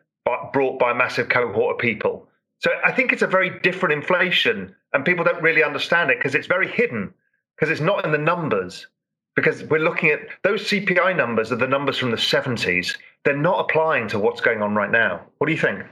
[0.53, 2.27] brought by a massive cohort of people.
[2.61, 6.35] So I think it's a very different inflation, and people don't really understand it because
[6.35, 7.13] it's very hidden,
[7.57, 8.87] because it's not in the numbers.
[9.35, 12.97] Because we're looking at those CPI numbers are the numbers from the 70s.
[13.25, 15.23] They're not applying to what's going on right now.
[15.39, 15.83] What do you think?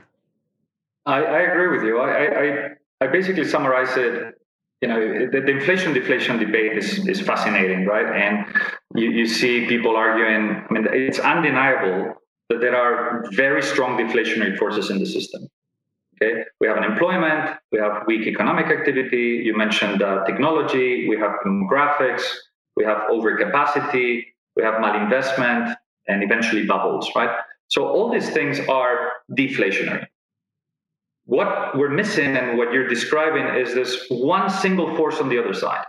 [1.05, 1.99] I, I agree with you.
[1.99, 2.69] I, I,
[3.01, 4.35] I basically summarize it
[4.81, 8.45] you know the, the, inflation deflation debate is, is fascinating right and
[8.95, 12.15] you, you see people arguing i mean it's undeniable
[12.49, 15.47] that there are very strong deflationary forces in the system
[16.15, 21.33] okay we have unemployment we have weak economic activity you mentioned uh, technology we have
[21.45, 22.23] demographics
[22.75, 25.75] we have overcapacity we have malinvestment
[26.07, 30.05] and eventually bubbles right so all these things are deflationary
[31.25, 35.53] what we're missing and what you're describing is this one single force on the other
[35.53, 35.85] side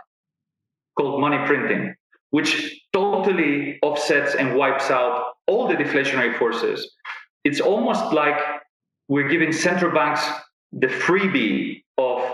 [0.97, 1.95] called money printing,
[2.29, 6.95] which totally offsets and wipes out all the deflationary forces.
[7.43, 8.39] It's almost like
[9.07, 10.25] we're giving central banks
[10.71, 12.31] the freebie of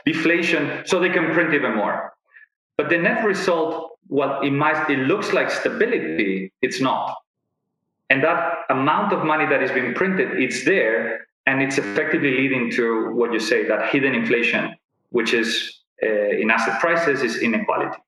[0.06, 2.13] deflation so they can print even more.
[2.76, 7.16] But the net result, what it might it looks like stability, it's not.
[8.10, 12.70] And that amount of money that is being printed, it's there, and it's effectively leading
[12.72, 14.74] to what you say that hidden inflation,
[15.10, 17.98] which is uh, in asset prices, is inequality.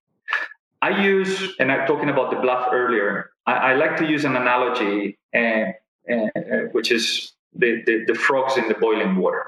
[0.83, 3.31] I use, and I'm talking about the bluff earlier.
[3.47, 5.73] I, I like to use an analogy, uh,
[6.13, 6.27] uh,
[6.73, 9.47] which is the, the, the, frogs in the boiling water,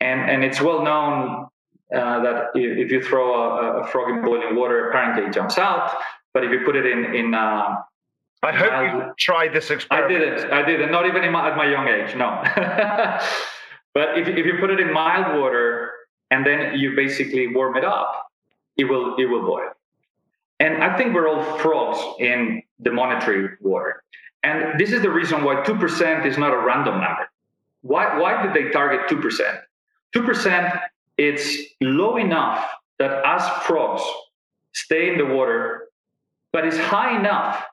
[0.00, 1.48] and and it's well known
[1.94, 5.58] uh, that if, if, you throw a, a, frog in boiling water, apparently it jumps
[5.58, 5.96] out.
[6.32, 7.76] But if you put it in in uh,
[8.42, 10.10] I hope uh, you tried this experiment.
[10.10, 10.52] I didn't.
[10.52, 10.90] I didn't.
[10.92, 12.14] Not even my, at my young age.
[12.16, 12.42] No.
[13.94, 15.92] but if if you put it in mild water
[16.30, 18.26] and then you basically warm it up,
[18.76, 19.70] it will it will boil.
[20.60, 24.02] And I think we're all frogs in the monetary water.
[24.44, 27.28] And this is the reason why 2% is not a random number.
[27.80, 29.60] Why, why did they target 2%?
[30.14, 30.80] 2%
[31.16, 32.66] it's low enough
[32.98, 34.02] that as frogs
[34.72, 35.88] stay in the water,
[36.52, 37.64] but it's high enough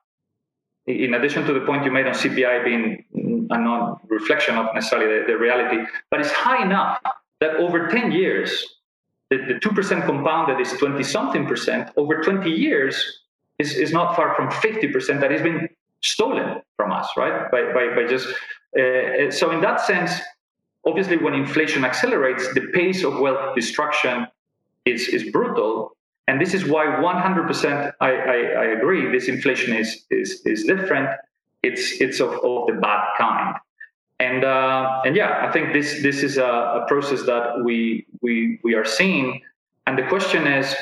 [0.87, 3.05] in addition to the point you made on CPI being
[3.51, 5.77] a non-reflection of necessarily the, the, reality,
[6.09, 6.99] but it's high enough
[7.39, 8.65] that over 10 years,
[9.29, 11.89] the, the 2% compounded is 20 something percent.
[11.97, 13.21] Over 20 years
[13.59, 15.69] is, is not far from 50% that has been
[16.01, 17.49] stolen from us, right?
[17.51, 18.27] By, by, by just,
[18.79, 20.13] uh, so in that sense,
[20.85, 24.27] obviously when inflation accelerates, the pace of wealth destruction
[24.85, 25.95] is, is brutal
[26.31, 31.09] and this is why 100% I, I, I, agree this inflation is, is, is different.
[31.63, 33.57] It's, it's of, of the bad kind.
[34.19, 38.59] And, uh, and yeah, I think this, this is a, a process that we, we,
[38.63, 39.41] we are seeing.
[39.87, 40.73] And the question is,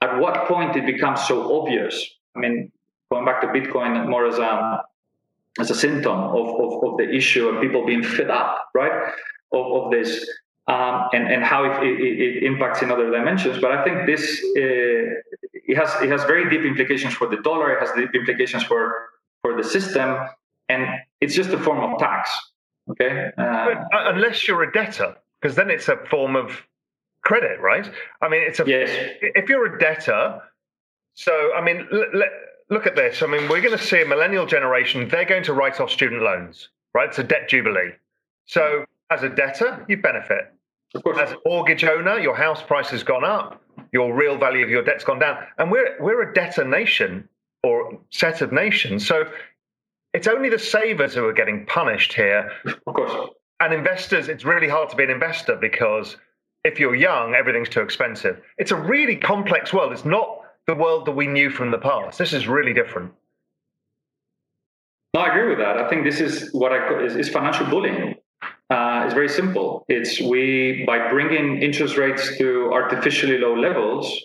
[0.00, 2.08] at what point it becomes so obvious?
[2.34, 2.72] I mean,
[3.10, 4.82] going back to Bitcoin more as a,
[5.58, 9.12] as a symptom of, of, of the issue and people being fed up, right,
[9.52, 10.26] of, of this
[10.68, 13.58] um, and and how it, it, it, impacts in other dimensions.
[13.60, 14.22] But I think this
[14.56, 15.20] uh,
[15.52, 17.72] it has it has very deep implications for the dollar.
[17.72, 19.10] It has deep implications for
[19.42, 20.18] for the system,
[20.68, 20.86] and
[21.20, 22.30] it's just a form of tax.
[22.90, 26.66] Okay, uh, uh unless you're a debtor, because then it's a form of
[27.22, 27.88] credit, right?
[28.20, 28.90] I mean, it's a yes.
[29.20, 30.40] If you're a debtor,
[31.14, 32.30] so I mean, l- l-
[32.70, 33.22] look at this.
[33.22, 35.08] I mean, we're going to see a millennial generation.
[35.08, 37.08] They're going to write off student loans, right?
[37.08, 37.92] It's a debt jubilee.
[38.46, 40.52] So as a debtor, you benefit.
[40.94, 44.82] As a mortgage owner, your house price has gone up, your real value of your
[44.82, 47.28] debt's gone down, and we're we're a debtor nation
[47.62, 49.06] or set of nations.
[49.06, 49.28] So
[50.14, 52.50] it's only the savers who are getting punished here.
[52.86, 53.30] Of course.
[53.60, 56.16] And investors, it's really hard to be an investor because
[56.64, 58.40] if you're young, everything's too expensive.
[58.58, 59.92] It's a really complex world.
[59.92, 62.18] It's not the world that we knew from the past.
[62.18, 63.12] This is really different.
[65.14, 65.78] No, I agree with that.
[65.78, 68.14] I think this is what I is, is financial bullying.
[68.68, 69.84] Uh, it's very simple.
[69.88, 74.20] It's we by bringing interest rates to artificially low levels,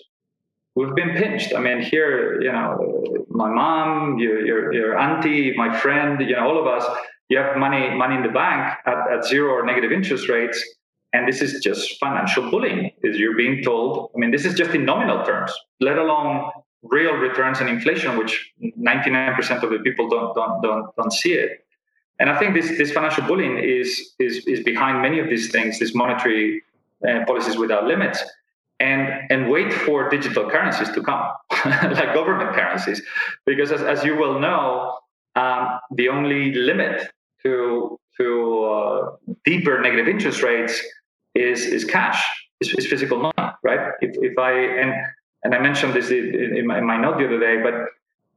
[0.76, 1.54] we've been pinched.
[1.54, 6.48] I mean, here, you know, my mom, your your, your auntie, my friend, you know,
[6.48, 6.84] all of us,
[7.30, 10.58] you have money money in the bank at, at zero or negative interest rates,
[11.14, 12.92] and this is just financial bullying.
[13.04, 14.12] Is you're being told.
[14.16, 16.50] I mean, this is just in nominal terms, let alone
[16.82, 21.64] real returns and inflation, which 99% of the people don't don't don't, don't see it.
[22.22, 25.80] And I think this, this financial bullying is, is, is behind many of these things,
[25.80, 26.62] these monetary
[27.08, 28.24] uh, policies without limits.
[28.80, 31.32] And, and wait for digital currencies to come,
[31.66, 33.02] like government currencies.
[33.46, 35.00] Because as, as you will know,
[35.36, 37.12] um, the only limit
[37.42, 40.80] to, to uh, deeper negative interest rates
[41.34, 42.24] is, is cash,
[42.60, 43.94] is, is physical money, right?
[44.02, 44.94] If, if I, and,
[45.44, 47.74] and I mentioned this in, in, my, in my note the other day, but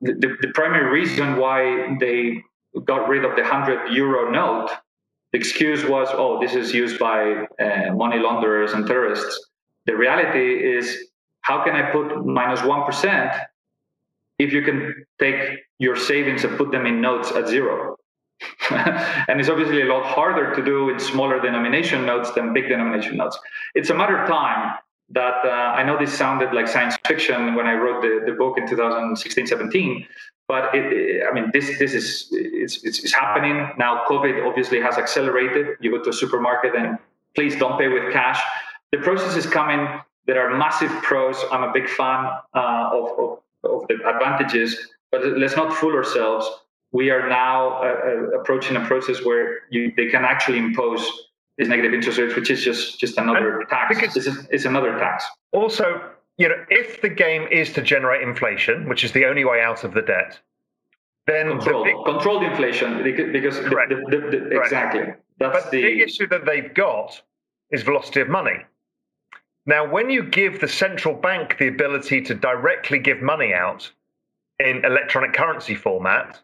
[0.01, 2.43] the, the primary reason why they
[2.85, 4.71] got rid of the 100 euro note,
[5.33, 9.49] the excuse was, oh, this is used by uh, money launderers and terrorists.
[9.87, 10.97] The reality is,
[11.41, 13.31] how can I put minus 1
[14.39, 17.97] if you can take your savings and put them in notes at zero?
[18.71, 23.17] and it's obviously a lot harder to do in smaller denomination notes than big denomination
[23.17, 23.39] notes.
[23.75, 24.79] It's a matter of time
[25.11, 28.59] that uh, I know this sounded like science fiction when I wrote the, the book
[28.59, 30.07] in 2016 17,
[30.55, 33.93] but it, it, I mean, this this is it's, it's, it's, happening now.
[34.09, 35.65] COVID obviously has accelerated.
[35.81, 36.91] You go to a supermarket and
[37.35, 38.41] please don't pay with cash.
[38.93, 39.81] The process is coming.
[40.29, 41.37] There are massive pros.
[41.51, 42.21] I'm a big fan
[42.55, 43.29] uh, of, of,
[43.73, 44.69] of the advantages,
[45.11, 46.45] but let's not fool ourselves.
[46.93, 51.03] We are now uh, uh approaching a process where you, they can actually impose
[51.59, 54.17] is negative interest rates, which is just just another and tax.
[54.17, 55.25] It's, it's another tax.
[55.53, 55.87] Also,
[56.39, 59.85] you know, if the game is to generate inflation, which is the only way out
[59.85, 60.39] of the debt,
[61.27, 66.01] then controlled, the big, controlled inflation because the, the, the, exactly that's but the big
[66.01, 67.21] issue that they've got
[67.71, 68.59] is velocity of money.
[69.67, 73.91] Now, when you give the central bank the ability to directly give money out
[74.59, 76.41] in electronic currency format,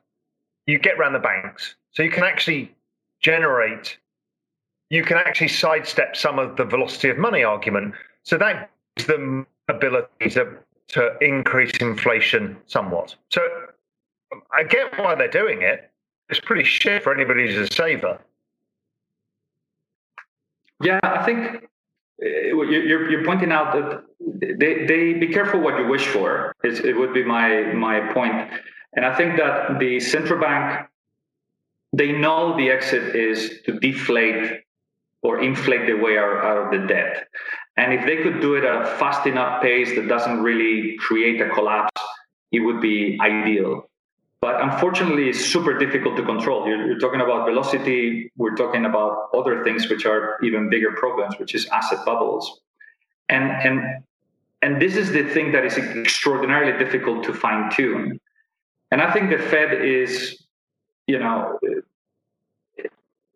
[0.67, 1.75] you get around the banks.
[1.93, 2.75] So you can actually
[3.21, 3.99] generate
[4.89, 7.95] you can actually sidestep some of the velocity of money argument.
[8.25, 10.57] So that gives them ability to,
[10.89, 13.15] to increase inflation somewhat.
[13.31, 13.43] So
[14.53, 15.91] I get why they're doing it.
[16.29, 18.21] It's pretty shit for anybody who's a saver.
[20.83, 21.65] Yeah, I think
[22.23, 24.05] uh, you're, you're pointing out that
[24.59, 26.55] they, they be careful what you wish for.
[26.63, 28.51] it would be my my point,
[28.95, 30.87] and I think that the central bank
[31.93, 34.63] they know the exit is to deflate
[35.23, 37.29] or inflate their way out, out of the debt.
[37.81, 41.41] And if they could do it at a fast enough pace that doesn't really create
[41.41, 42.03] a collapse,
[42.53, 43.89] it would be ideal.
[44.43, 46.69] But unfortunately, it's super difficult to control.
[46.69, 48.31] You're, you're, talking about velocity.
[48.37, 52.61] We're talking about other things which are even bigger problems, which is asset bubbles.
[53.31, 54.05] And and
[54.61, 58.21] and this is the thing that is extraordinarily difficult to fine tune.
[58.91, 60.43] And I think the Fed is,
[61.07, 61.59] you know,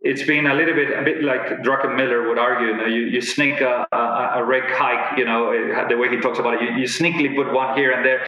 [0.04, 2.68] it's been a little bit a bit like Druckenmiller would argue.
[2.68, 6.20] You, know, you, you sneak a, a, a hike, you know, eh, the way he
[6.20, 6.62] talks about it.
[6.62, 8.26] You, you sneakily put one here and there.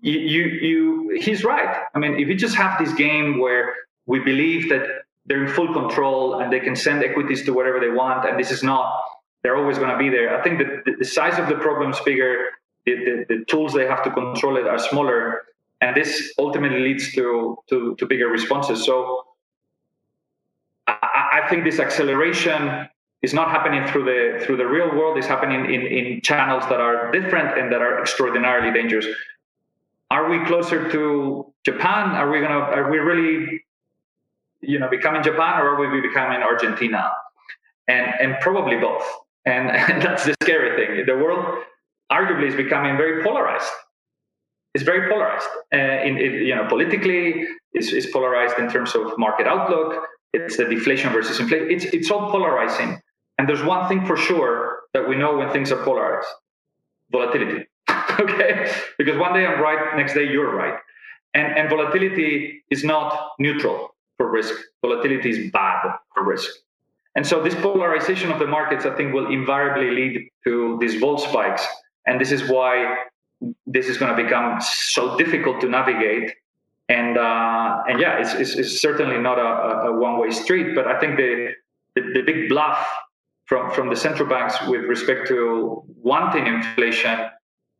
[0.00, 1.82] You, you, you, he's right.
[1.92, 3.74] I mean, if you just have this game where
[4.06, 4.86] we believe that
[5.26, 8.52] they're in full control and they can send equities to wherever they want, and this
[8.52, 9.02] is not,
[9.42, 10.38] they're always going to be there.
[10.38, 12.50] I think that the, the size of the problem is bigger.
[12.84, 15.42] The, the, the tools they have to control it are smaller,
[15.80, 18.84] and this ultimately leads to to, to bigger responses.
[18.84, 19.25] So
[21.36, 22.88] I think this acceleration
[23.22, 25.18] is not happening through the through the real world.
[25.18, 29.06] It's happening in, in channels that are different and that are extraordinarily dangerous.
[30.10, 32.04] Are we closer to Japan?
[32.20, 33.64] Are we gonna are we really
[34.60, 37.02] you know becoming Japan or are we becoming Argentina?
[37.88, 39.06] And and probably both.
[39.44, 41.06] And, and that's the scary thing.
[41.06, 41.44] The world
[42.10, 43.72] arguably is becoming very polarized.
[44.74, 45.48] It's very polarized.
[45.72, 50.56] Uh, in, in, you know, politically, it's, it's polarized in terms of market outlook it's
[50.56, 51.70] the deflation versus inflation.
[51.70, 53.00] It's it's all polarizing.
[53.38, 56.28] And there's one thing for sure that we know when things are polarized:
[57.10, 57.66] volatility.
[58.20, 60.78] okay, because one day I'm right, next day you're right,
[61.34, 64.54] and and volatility is not neutral for risk.
[64.82, 65.82] Volatility is bad
[66.14, 66.50] for risk.
[67.16, 71.16] And so this polarization of the markets, I think, will invariably lead to these vol
[71.16, 71.66] spikes.
[72.06, 72.94] And this is why
[73.66, 76.34] this is going to become so difficult to navigate
[76.88, 80.74] and uh, and yeah, it's, it's, it's certainly not a, a one way street.
[80.74, 81.52] But I think the,
[81.94, 82.86] the, the big bluff
[83.46, 87.28] from from the central banks with respect to wanting inflation,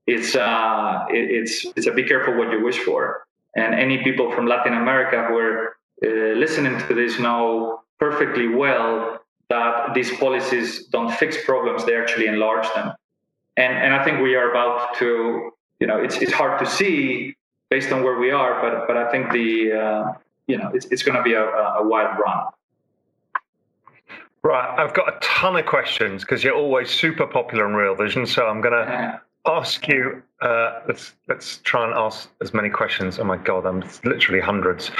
[0.06, 3.26] it's uh, it, it's it's a be careful what you wish for.
[3.54, 9.20] And any people from Latin America who are uh, listening to this know perfectly well
[9.48, 12.92] that these policies don't fix problems; they actually enlarge them.
[13.56, 17.36] And and I think we are about to, you know, it's it's hard to see
[17.70, 18.60] based on where we are.
[18.60, 20.12] But but I think the uh,
[20.46, 22.46] you know it's it's going to be a, a wild run.
[24.42, 28.26] Right, I've got a ton of questions because you're always super popular in Real Vision.
[28.26, 30.22] So I'm going to ask you.
[30.40, 33.18] Uh, let's let's try and ask as many questions.
[33.18, 34.90] Oh my god, I'm literally hundreds.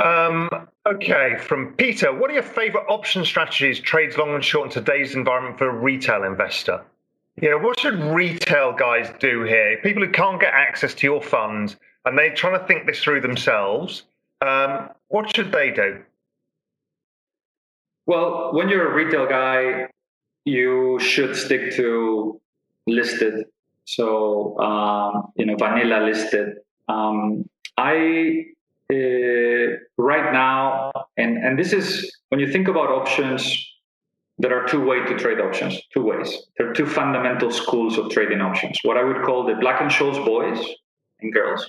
[0.00, 0.48] Um,
[0.86, 5.14] okay, from Peter, what are your favorite option strategies, trades long and short in today's
[5.14, 6.82] environment for a retail investor?
[7.40, 9.78] Yeah, what should retail guys do here?
[9.82, 13.20] People who can't get access to your fund and they're trying to think this through
[13.20, 14.04] themselves.
[14.40, 16.02] Um, what should they do?
[18.06, 19.88] Well, when you're a retail guy,
[20.44, 22.40] you should stick to
[22.86, 23.44] listed.
[23.84, 26.56] So, um, you know, vanilla listed
[26.88, 28.46] Um, I
[28.92, 33.42] uh, right now, and and this is when you think about options.
[34.38, 35.80] There are two ways to trade options.
[35.92, 36.46] Two ways.
[36.56, 38.78] There are two fundamental schools of trading options.
[38.82, 40.64] What I would call the Black and Scholes boys
[41.20, 41.68] and girls,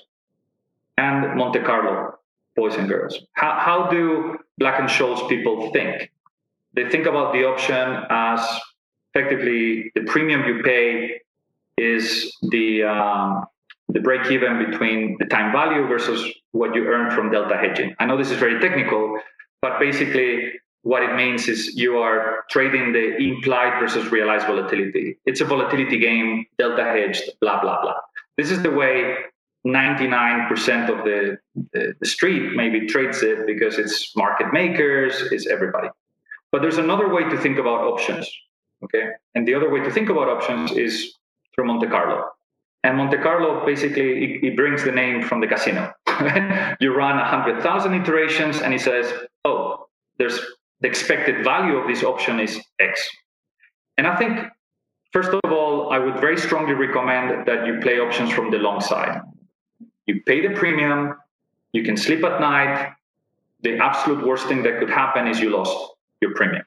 [0.97, 2.19] and Monte Carlo
[2.55, 3.17] boys and girls.
[3.33, 6.11] How, how do Black and Scholes people think?
[6.73, 8.39] They think about the option as
[9.13, 11.21] effectively the premium you pay
[11.77, 13.45] is the um,
[13.87, 17.95] the break even between the time value versus what you earn from delta hedging.
[17.99, 19.19] I know this is very technical,
[19.61, 20.51] but basically
[20.83, 25.17] what it means is you are trading the implied versus realized volatility.
[25.25, 27.95] It's a volatility game, delta hedged, blah blah blah.
[28.37, 29.15] This is the way
[29.67, 31.37] 99% of the,
[31.73, 35.89] the, the street maybe trades it because it's market makers, it's everybody.
[36.51, 38.29] But there's another way to think about options.
[38.83, 39.09] Okay.
[39.35, 41.13] And the other way to think about options is
[41.53, 42.25] through Monte Carlo.
[42.83, 45.91] And Monte Carlo basically it, it brings the name from the casino.
[46.79, 49.11] you run 100,000 iterations and it says,
[49.43, 50.39] oh, there's
[50.81, 53.07] the expected value of this option is X.
[53.97, 54.39] And I think,
[55.11, 58.81] first of all, I would very strongly recommend that you play options from the long
[58.81, 59.21] side.
[60.05, 61.15] You pay the premium,
[61.73, 62.93] you can sleep at night.
[63.61, 65.75] The absolute worst thing that could happen is you lost
[66.21, 66.63] your premium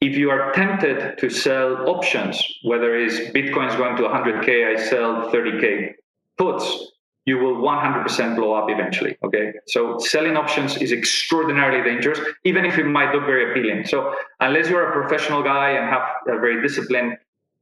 [0.00, 5.30] if you are tempted to sell options, whether it's Bitcoin's going to 100K, I sell
[5.32, 5.94] 30K
[6.36, 6.92] puts,
[7.28, 9.14] you will 100% blow up eventually.
[9.22, 9.52] Okay.
[9.66, 13.84] So selling options is extraordinarily dangerous, even if it might look very appealing.
[13.86, 17.18] So unless you're a professional guy and have a very disciplined,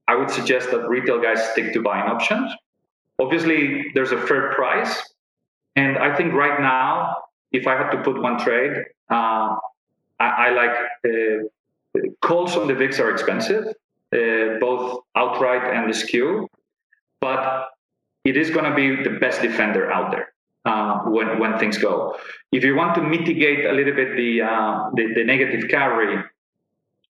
[0.06, 2.52] I would suggest that retail guys stick to buying options.
[3.18, 4.92] Obviously, there's a fair price.
[5.74, 7.16] And I think right now,
[7.50, 8.72] if I had to put one trade,
[9.10, 9.56] uh,
[10.20, 10.76] I, I, like
[11.08, 13.64] uh, calls on the VIX are expensive,
[14.14, 16.48] uh, both outright and the skew,
[17.20, 17.70] but
[18.26, 20.32] it is going to be the best defender out there
[20.64, 22.16] uh, when when things go.
[22.52, 26.22] If you want to mitigate a little bit the, uh, the, the negative carry,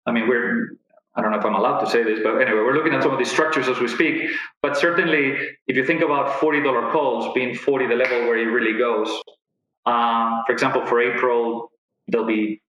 [0.07, 0.77] I mean we're
[1.17, 3.11] I don't know if I'm allowed to say this, but anyway, we're looking at some
[3.11, 4.31] of these structures as we speak.
[4.61, 5.35] But certainly,
[5.67, 9.09] if you think about $40 calls being 40 the level where it really goes,
[9.87, 11.73] uh, for example, for April,
[12.09, 12.61] there'll be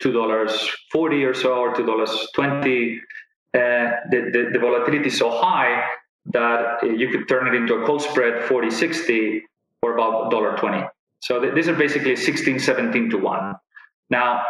[0.00, 0.52] two dollars
[0.92, 3.00] forty or so, or two dollars twenty.
[3.54, 5.84] Uh, the, the, the volatility is so high
[6.26, 9.42] that uh, you could turn it into a call spread 40 60
[9.80, 10.88] for about $1.20.
[11.20, 13.54] So th- these are basically 16, 17 to 1.
[14.10, 14.44] Now,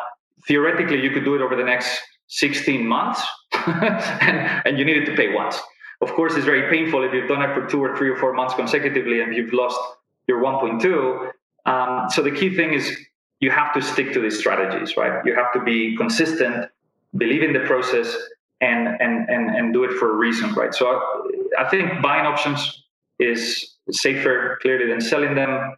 [0.47, 3.23] theoretically, you could do it over the next 16 months
[3.67, 5.59] and, and you needed to pay once.
[6.01, 8.33] Of course, it's very painful if you've done it for two or three or four
[8.33, 9.79] months consecutively and you've lost
[10.27, 11.31] your 1.2.
[11.67, 12.97] Um, so the key thing is
[13.41, 15.25] you have to stick to these strategies, right?
[15.25, 16.69] You have to be consistent,
[17.17, 18.15] believe in the process,
[18.61, 20.75] and and and, and do it for a reason, right?
[20.75, 21.24] So
[21.59, 22.85] I think buying options
[23.19, 25.77] is safer clearly than selling them.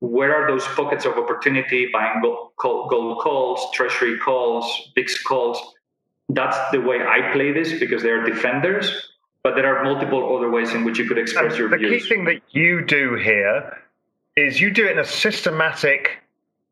[0.00, 1.88] Where are those pockets of opportunity?
[1.92, 5.58] Buying gold, gold calls, treasury calls, VIX calls.
[6.28, 9.10] That's the way I play this because they are defenders.
[9.42, 11.90] But there are multiple other ways in which you could express and your the views.
[11.90, 13.78] The key thing that you do here
[14.36, 16.18] is you do it in a systematic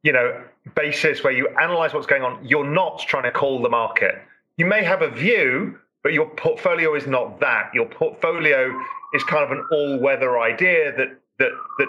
[0.05, 0.41] you know,
[0.77, 4.23] basis where you analyze what's going on, you're not trying to call the market.
[4.57, 7.71] You may have a view, but your portfolio is not that.
[7.75, 8.71] Your portfolio
[9.15, 11.89] is kind of an all-weather idea that that that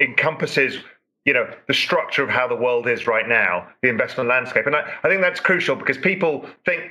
[0.00, 0.78] encompasses,
[1.24, 4.66] you know, the structure of how the world is right now, the investment landscape.
[4.66, 6.82] And I, I think that's crucial because people think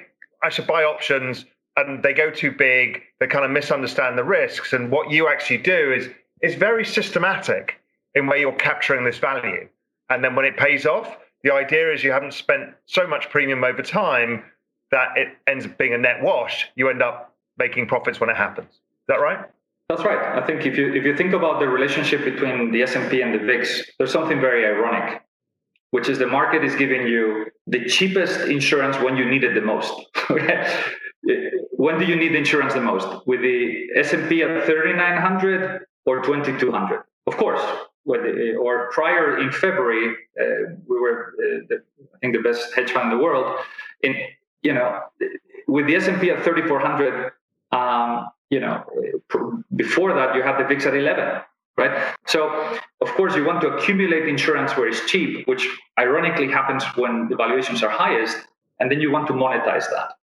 [0.41, 1.45] I should buy options
[1.75, 4.73] and they go too big, they kind of misunderstand the risks.
[4.73, 6.09] And what you actually do is
[6.41, 7.75] is very systematic
[8.15, 9.67] in where you're capturing this value.
[10.09, 13.63] And then when it pays off, the idea is you haven't spent so much premium
[13.63, 14.43] over time
[14.91, 16.67] that it ends up being a net wash.
[16.75, 18.71] You end up making profits when it happens.
[18.71, 19.45] Is that right?
[19.89, 20.41] That's right.
[20.41, 23.39] I think if you if you think about the relationship between the S&P and the
[23.39, 25.21] VIX, there's something very ironic,
[25.91, 29.61] which is the market is giving you the cheapest insurance when you need it the
[29.61, 29.93] most.
[31.71, 33.27] when do you need insurance the most?
[33.27, 37.03] With the S&P at 3900 or 2200?
[37.27, 37.61] Of course,
[38.05, 41.83] the, or prior in February, uh, we were uh, the,
[42.15, 43.59] I think the best hedge fund in the world.
[44.03, 44.15] In
[44.61, 45.01] you know,
[45.67, 47.31] with the S and P at 3,400,
[47.71, 48.83] um, you know,
[49.75, 51.41] before that you had the VIX at 11,
[51.77, 52.15] right?
[52.27, 52.49] So
[53.01, 57.35] of course you want to accumulate insurance where it's cheap, which ironically happens when the
[57.35, 58.37] valuations are highest,
[58.79, 60.13] and then you want to monetize that,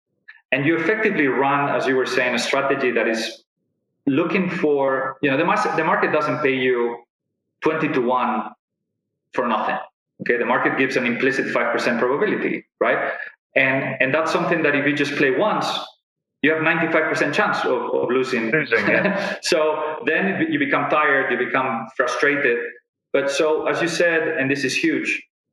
[0.52, 3.44] and you effectively run, as you were saying, a strategy that is
[4.06, 7.04] looking for, you know, the market, the market doesn't pay you
[7.62, 8.50] 20 to 1
[9.32, 9.78] for nothing.
[10.22, 13.12] Okay, the market gives an implicit 5% probability, right?
[13.58, 15.66] And and that's something that if you just play once,
[16.42, 18.50] you have 95% chance of, of losing.
[18.52, 19.36] losing yeah.
[19.42, 22.58] so then you become tired, you become frustrated.
[23.12, 25.10] But so, as you said, and this is huge,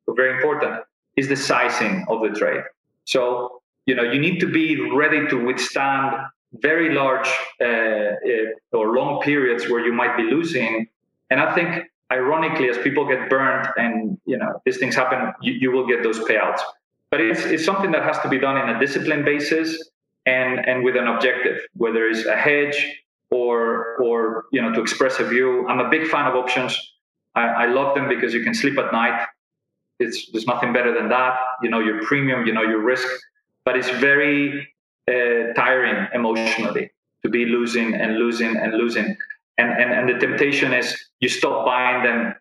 [0.08, 0.84] very important,
[1.16, 2.62] is the sizing of the trade.
[3.06, 6.16] So, you know, you need to be ready to withstand
[6.53, 7.30] very large
[7.62, 10.88] uh, uh, or long periods where you might be losing.
[11.32, 15.53] And I think, ironically, as people get burned and, you know, these things happen, you,
[15.53, 16.62] you will get those payouts.
[17.16, 19.82] But it's, it's something that has to be done in a disciplined basis
[20.26, 22.78] and and with an objective, whether it's a hedge
[23.32, 25.66] or or you know to express a view.
[25.70, 26.78] I'm a big fan of options.
[27.34, 29.28] I, I love them because you can sleep at night.
[29.97, 31.38] It's there's nothing better than that.
[31.63, 33.07] You know your premium, you know your risk,
[33.63, 34.68] but it's very
[35.09, 36.91] uh, tiring emotionally
[37.24, 39.16] to be losing and losing and losing.
[39.57, 42.36] And, and and the temptation is you stop buying them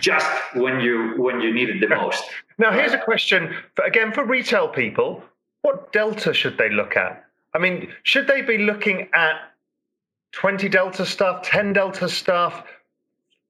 [0.00, 2.24] just when you when you need it the most.
[2.56, 5.24] Now here's a question for, again for retail people
[5.64, 7.24] what delta should they look at?
[7.54, 9.36] I mean, should they be looking at
[10.32, 12.64] 20 delta stuff, 10 delta stuff,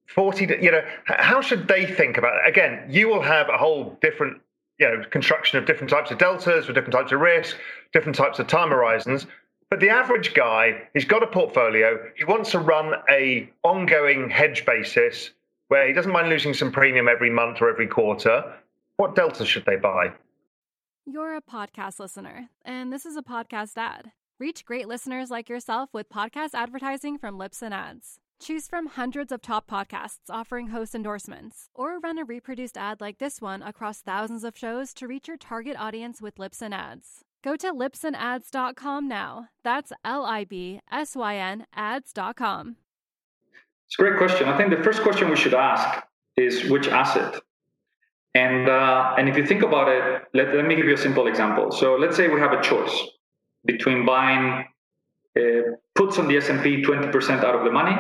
[0.07, 2.49] 40, you know, how should they think about it?
[2.49, 4.41] Again, you will have a whole different,
[4.79, 7.57] you know, construction of different types of deltas with different types of risk,
[7.93, 9.27] different types of time horizons.
[9.69, 14.65] But the average guy, he's got a portfolio, he wants to run a ongoing hedge
[14.65, 15.31] basis
[15.69, 18.55] where he doesn't mind losing some premium every month or every quarter.
[18.97, 20.13] What delta should they buy?
[21.07, 24.13] You're a podcast listener, and this is a podcast ad.
[24.41, 28.19] Reach great listeners like yourself with podcast advertising from Libsyn Ads.
[28.41, 33.19] Choose from hundreds of top podcasts offering host endorsements, or run a reproduced ad like
[33.19, 37.25] this one across thousands of shows to reach your target audience with Libsyn Ads.
[37.43, 39.49] Go to libsynads.com now.
[39.63, 42.77] That's L I B S Y N ads.com.
[43.87, 44.49] It's a great question.
[44.49, 46.05] I think the first question we should ask
[46.37, 47.41] is which asset
[48.35, 51.29] and, uh, and if you think about it, let, let me give you a simple
[51.29, 51.71] example.
[51.71, 53.07] So let's say we have a choice
[53.65, 54.65] between buying
[55.37, 55.41] uh,
[55.95, 57.97] puts on the S&P 20% out of the money.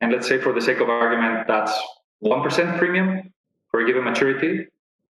[0.00, 1.78] And let's say for the sake of argument, that's
[2.24, 3.32] 1% premium
[3.70, 4.66] for a given maturity.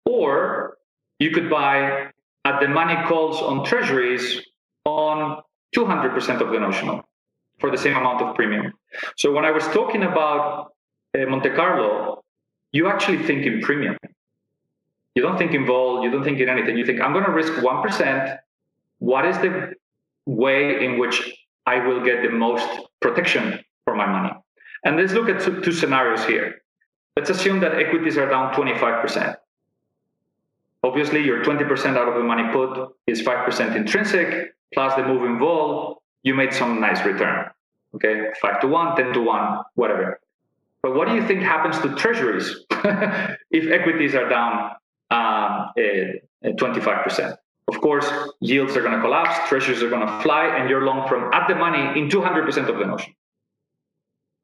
[0.04, 0.76] Or
[1.18, 2.10] you could buy
[2.44, 4.42] at the money calls on treasuries
[4.84, 5.42] on
[5.74, 7.02] 200% of the notional
[7.64, 8.74] for the same amount of premium.
[9.16, 10.72] So when I was talking about
[11.16, 12.22] uh, Monte Carlo,
[12.72, 13.96] you actually think in premium.
[15.14, 16.76] You don't think in vol, you don't think in anything.
[16.76, 18.38] You think, I'm going to risk 1%.
[18.98, 19.72] What is the
[20.26, 21.16] way in which
[21.64, 22.68] I will get the most
[23.00, 24.34] protection for my money?
[24.84, 26.56] And let's look at two, two scenarios here.
[27.16, 29.36] Let's assume that equities are down 25%.
[30.82, 35.38] Obviously, your 20% out of the money put is 5% intrinsic, plus the move in
[35.38, 37.53] vol, you made some nice return.
[37.94, 40.20] Okay, 5 to 1, 10 to 1, whatever.
[40.82, 42.64] But what do you think happens to treasuries
[43.50, 44.72] if equities are down
[45.10, 45.70] um,
[46.44, 47.36] 25%?
[47.68, 51.08] Of course, yields are going to collapse, treasuries are going to fly, and you're long
[51.08, 53.14] from at the money in 200% of the notion.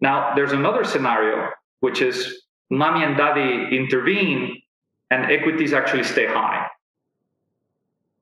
[0.01, 4.62] Now, there's another scenario, which is mommy and daddy intervene
[5.11, 6.68] and equities actually stay high.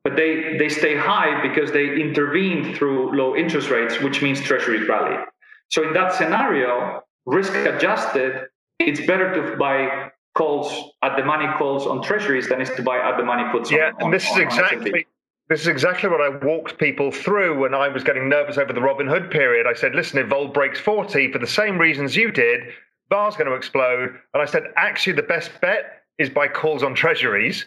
[0.08, 4.88] But they, they stay high because they intervene through low interest rates, which means treasuries
[4.88, 5.22] rally.
[5.68, 8.46] So in that scenario, risk adjusted,
[8.78, 12.96] it's better to buy calls at the money calls on treasuries than is to buy
[12.96, 15.06] at the money puts yeah, on, and this on, is exactly
[15.50, 18.80] this is exactly what I walked people through when I was getting nervous over the
[18.80, 19.66] Robinhood period.
[19.66, 22.62] I said, listen, if Vol breaks 40 for the same reasons you did,
[23.10, 24.14] bar's going to explode.
[24.32, 27.66] And I said, actually, the best bet is buy calls on treasuries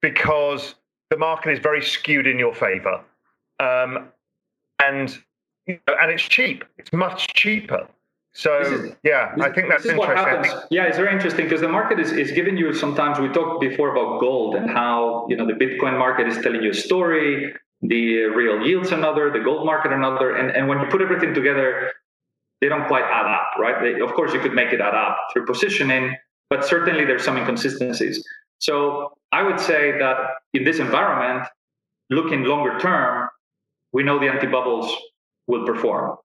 [0.00, 0.74] because
[1.12, 2.98] the market is very skewed in your favor.
[3.60, 4.08] Um,
[4.82, 5.18] and,
[5.68, 6.64] and it's cheap.
[6.78, 7.86] It's much cheaper.
[8.32, 10.58] So is, yeah, this, I think that's interesting.
[10.70, 13.94] Yeah, it's very interesting because the market is, is giving you sometimes we talked before
[13.94, 17.52] about gold and how you know the Bitcoin market is telling you a story,
[17.82, 21.92] the real yields another, the gold market another, and, and when you put everything together,
[22.62, 23.82] they don't quite add up, right?
[23.82, 26.16] They, of course, you could make it add up through positioning,
[26.48, 28.24] but certainly there's some inconsistencies.
[28.66, 30.16] So I would say that
[30.54, 31.48] in this environment,
[32.10, 33.28] looking longer term,
[33.92, 34.88] we know the anti bubbles
[35.46, 36.18] will perform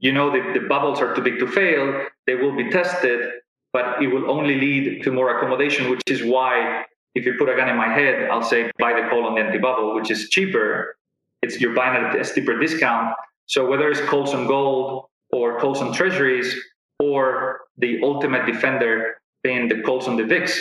[0.00, 3.30] you know that the bubbles are too big to fail, they will be tested,
[3.72, 6.84] but it will only lead to more accommodation, which is why
[7.14, 9.40] if you put a gun in my head, I'll say buy the call on the
[9.40, 10.96] anti-bubble, which is cheaper.
[11.42, 13.14] It's you're buying at a steeper discount.
[13.46, 16.54] So whether it's calls on gold or calls on treasuries
[17.00, 20.60] or the ultimate defender being the calls on the VIX,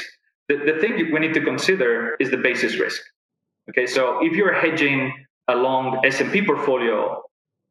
[0.50, 3.02] the, the thing we need to consider is the basis risk.
[3.70, 5.14] Okay, so if you're hedging
[5.48, 7.22] a long S&P portfolio,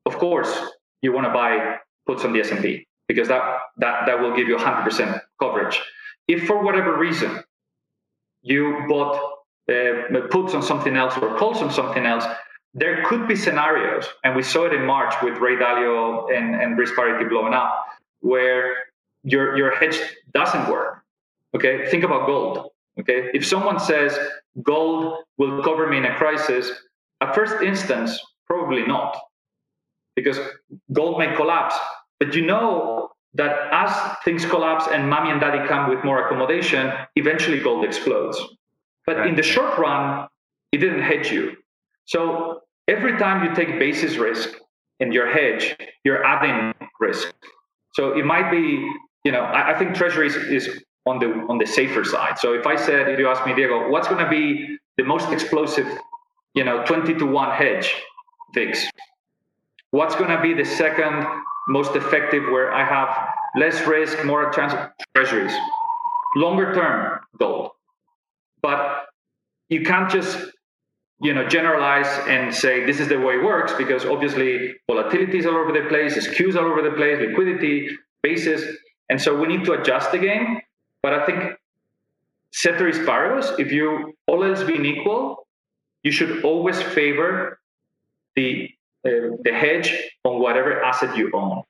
[0.05, 0.55] of course,
[1.03, 4.57] you want to buy puts on the S&P because that, that, that will give you
[4.57, 5.81] 100% coverage.
[6.29, 7.43] If for whatever reason
[8.43, 9.37] you bought
[9.69, 12.25] uh, puts on something else or calls on something else,
[12.75, 16.79] there could be scenarios, and we saw it in March with Ray Dalio and, and
[16.79, 17.87] risk parity blowing up,
[18.21, 18.75] where
[19.25, 19.99] your your hedge
[20.35, 20.96] doesn't work.
[21.57, 22.71] Okay, think about gold.
[23.01, 24.19] Okay, if someone says
[24.63, 26.71] gold will cover me in a crisis,
[27.23, 29.17] at first instance, probably not,
[30.15, 30.39] because
[30.93, 31.75] gold may collapse.
[32.21, 33.91] But you know that as
[34.25, 38.39] things collapse and mommy and daddy come with more accommodation, eventually gold explodes.
[39.07, 40.27] But in the short run,
[40.73, 41.57] it didn't hedge you.
[42.05, 44.51] So every time you take basis risk
[45.01, 47.33] in your hedge, you're adding risk.
[47.95, 48.91] So it might be,
[49.25, 52.39] you know, I, I think treasuries is on the on the safer side.
[52.39, 55.31] So if I said, if you ask me, Diego, what's going to be the most
[55.31, 55.87] explosive,
[56.55, 57.95] you know, 20 to 1 hedge
[58.55, 58.87] VIX?
[59.91, 61.27] What's going to be the second
[61.69, 63.09] most effective where I have
[63.57, 65.55] less risk, more chance of treasuries?
[66.35, 67.71] Longer term gold.
[68.61, 69.07] But
[69.69, 70.39] you can't just
[71.21, 75.47] you know generalize and say this is the way it works because obviously volatility is
[75.47, 77.89] all over the place, skews all over the place, liquidity,
[78.23, 78.63] basis,
[79.09, 80.61] and so we need to adjust the game
[81.07, 81.53] but I think
[82.51, 85.47] ceteris paribus, if you all else being equal,
[86.03, 87.61] you should always favor
[88.35, 88.69] the
[89.05, 89.89] uh, the hedge
[90.25, 91.63] on whatever asset you own,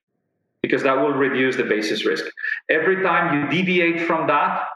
[0.63, 2.25] because that will reduce the basis risk.
[2.71, 4.69] Every time you deviate from that,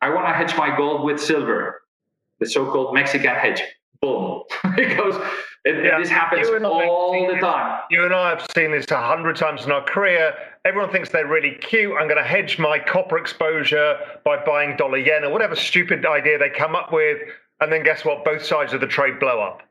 [0.00, 1.82] I want to hedge my gold with silver,
[2.38, 3.60] the so-called Mexican hedge.
[4.00, 4.44] Boom,
[4.78, 5.14] it goes.
[5.66, 5.98] Yeah.
[5.98, 7.82] This happens all the time.
[7.90, 10.34] You and I have seen this a hundred times in our career
[10.64, 11.92] everyone thinks they're really cute.
[11.98, 16.38] I'm going to hedge my copper exposure by buying dollar yen or whatever stupid idea
[16.38, 17.18] they come up with.
[17.60, 18.24] And then guess what?
[18.24, 19.62] Both sides of the trade blow up.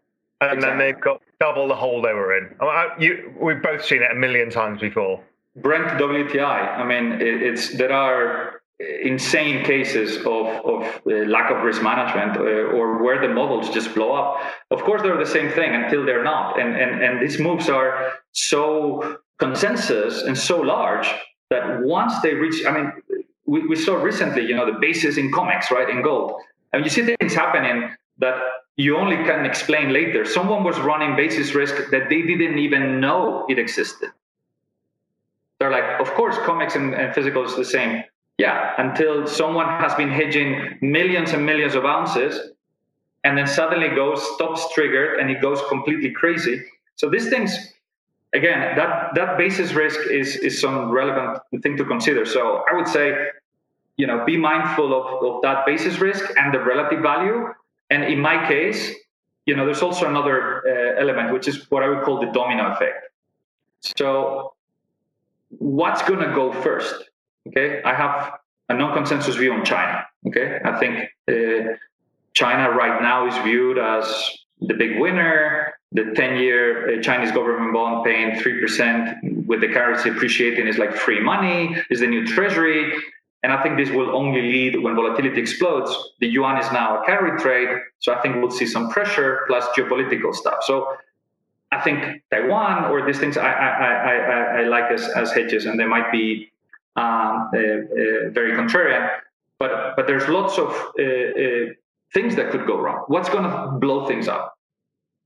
[0.42, 0.70] And exactly.
[0.70, 2.56] then they've got double the hole they were in.
[2.62, 5.22] I, you, we've both seen it a million times before.
[5.56, 6.78] Brent WTI.
[6.78, 12.38] I mean, it, it's there are insane cases of, of uh, lack of risk management
[12.38, 14.40] uh, or where the models just blow up.
[14.72, 16.60] Of course, they're the same thing until they're not.
[16.60, 21.10] And, and, and these moves are so consensus and so large
[21.50, 22.92] that once they reach, I mean,
[23.46, 26.34] we, we saw recently, you know, the basis in COMEX, right, in gold.
[26.72, 28.36] And you see things happening that
[28.78, 30.24] you only can explain later.
[30.26, 34.12] Someone was running basis risk that they didn't even know it existed.
[35.60, 38.04] They're like, of course, COMEX and, and physical is the same.
[38.38, 42.52] Yeah, until someone has been hedging millions and millions of ounces,
[43.26, 46.64] and then suddenly goes stops triggered and it goes completely crazy.
[46.96, 47.74] So these things
[48.34, 52.26] again, that that basis risk is is some relevant thing to consider.
[52.26, 53.16] So I would say,
[53.98, 57.48] you know, be mindful of, of that basis risk and the relative value.
[57.90, 58.94] And in my case,
[59.46, 62.72] you know, there's also another uh, element, which is what I would call the domino
[62.72, 63.06] effect.
[63.82, 64.54] So,
[65.50, 67.10] what's going to go first?
[67.48, 68.34] Okay, I have
[68.68, 70.06] a non-consensus view on China.
[70.28, 71.74] Okay, I think uh,
[72.34, 74.06] China right now is viewed as
[74.62, 80.10] the big winner the 10 year uh, Chinese government bond paying 3% with the currency
[80.10, 82.94] appreciating is like free money, is the new treasury.
[83.42, 85.96] And I think this will only lead when volatility explodes.
[86.20, 87.70] The yuan is now a carry trade.
[88.00, 90.64] So I think we'll see some pressure plus geopolitical stuff.
[90.64, 90.96] So
[91.72, 95.80] I think Taiwan or these things I, I, I, I like as, as hedges, and
[95.80, 96.52] they might be
[96.96, 99.10] um, uh, uh, very contrarian.
[99.58, 100.70] But, but there's lots of
[101.00, 101.74] uh, uh
[102.14, 103.06] things that could go wrong.
[103.08, 104.59] What's going to blow things up?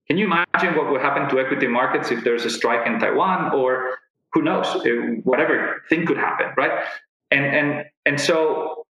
[0.08, 3.54] Can you imagine what would happen to equity markets if there's a strike in Taiwan
[3.54, 4.00] or
[4.34, 4.90] who knows, uh,
[5.24, 6.86] whatever thing could happen, right?
[7.32, 8.86] And and and so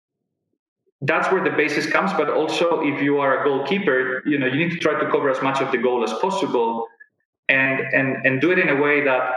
[1.01, 2.13] that's where the basis comes.
[2.13, 5.29] But also, if you are a goalkeeper, you know you need to try to cover
[5.29, 6.87] as much of the goal as possible,
[7.49, 9.33] and and and do it in a way that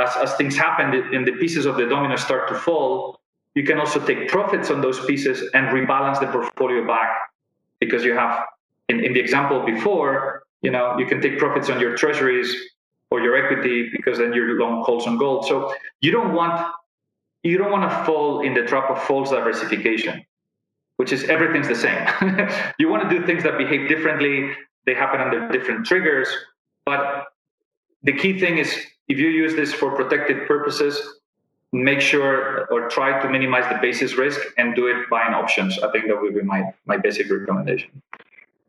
[0.00, 3.20] as as things happen and the pieces of the domino start to fall,
[3.54, 7.10] you can also take profits on those pieces and rebalance the portfolio back
[7.80, 8.44] because you have
[8.88, 12.54] in, in the example before you know you can take profits on your treasuries
[13.10, 15.46] or your equity because then you're long calls on gold.
[15.46, 16.72] So you don't want
[17.42, 20.24] you don't want to fall in the trap of false diversification
[20.96, 22.06] which is everything's the same.
[22.78, 24.52] You want to do things that behave differently.
[24.86, 26.28] They happen under different triggers.
[26.86, 27.26] But
[28.04, 28.68] the key thing is
[29.08, 31.00] if you use this for protective purposes
[31.72, 35.78] make sure or try to minimize the basis risk and do it buying options.
[35.78, 37.90] I think that would be my my basic recommendation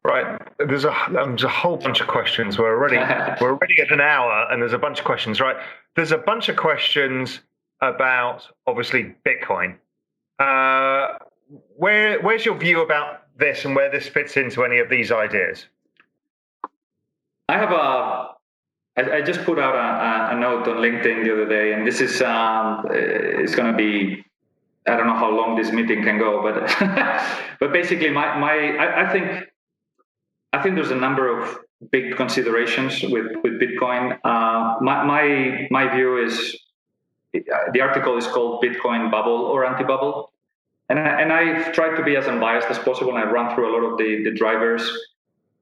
[0.06, 0.42] Right.
[0.58, 2.58] There's a there's a whole bunch of questions.
[2.58, 2.98] We're already
[3.42, 5.40] we're already at an hour, and there's a bunch of questions.
[5.40, 5.56] Right.
[5.96, 7.40] There's a bunch of questions
[7.82, 9.78] about obviously Bitcoin.
[10.40, 11.20] Uh,
[11.78, 15.68] where where's your view about this, and where this fits into any of these ideas?
[17.48, 18.34] I have a.
[18.96, 22.00] I, I just put out a, a, note on LinkedIn the other day, and this
[22.02, 24.24] is um, it's going to be
[24.86, 26.68] I don't know how long this meeting can go, but
[27.60, 29.48] but basically, my my I, I think
[30.64, 31.60] think there's a number of
[31.92, 34.18] big considerations with with Bitcoin.
[34.24, 36.58] Uh, my, my my view is
[37.34, 40.32] the article is called Bitcoin bubble or anti-bubble,
[40.90, 43.16] and I, and I've tried to be as unbiased as possible.
[43.16, 44.84] And I've run through a lot of the the drivers,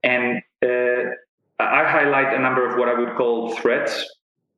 [0.04, 1.12] and uh,
[1.60, 4.06] I highlight a number of what I would call threats,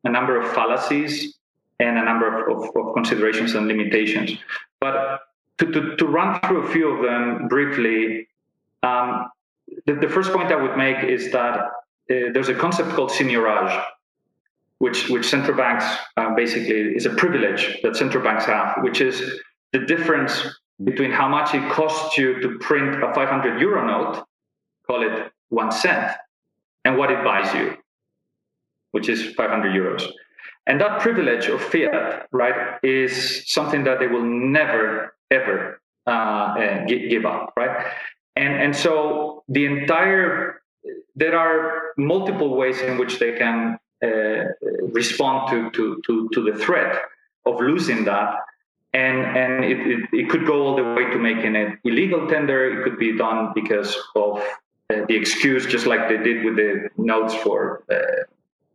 [0.03, 1.35] a number of fallacies,
[1.79, 4.37] and a number of, of, of considerations and limitations.
[4.79, 5.21] But
[5.59, 8.27] to, to, to, run through a few of them briefly,
[8.81, 9.29] um,
[9.85, 11.65] the, the, first point I would make is that uh,
[12.07, 13.85] there's a concept called seigniorage,
[14.79, 15.85] which, which central banks
[16.17, 19.39] uh, basically is a privilege that central banks have, which is
[19.71, 20.45] the difference
[20.83, 24.25] between how much it costs you to print a 500 euro note,
[24.87, 26.11] call it one cent,
[26.85, 27.77] and what it buys you,
[28.91, 30.09] which is 500 euros.
[30.65, 36.85] And that privilege of fiat, right, is something that they will never, ever uh, uh,
[36.85, 37.85] give up, right?
[38.35, 40.61] And, and so the entire,
[41.15, 44.43] there are multiple ways in which they can uh,
[44.91, 47.01] respond to, to, to, to the threat
[47.45, 48.35] of losing that.
[48.93, 52.79] And, and it, it, it could go all the way to making it illegal tender.
[52.79, 56.89] It could be done because of uh, the excuse, just like they did with the
[56.97, 58.23] notes for uh,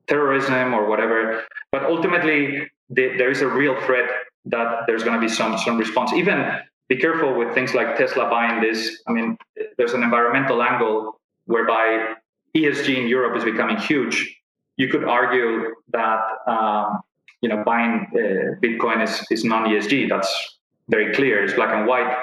[0.09, 1.45] terrorism or whatever.
[1.71, 4.09] But ultimately, the, there is a real threat
[4.47, 6.13] that there's going to be some some response.
[6.13, 6.51] Even
[6.89, 9.03] be careful with things like Tesla buying this.
[9.07, 9.37] I mean,
[9.77, 12.15] there's an environmental angle whereby
[12.57, 14.37] ESG in Europe is becoming huge.
[14.77, 17.01] You could argue that um,
[17.43, 20.09] you know buying uh, Bitcoin is, is non-ESG.
[20.09, 20.59] That's
[20.89, 21.45] very clear.
[21.45, 22.17] It's black and white.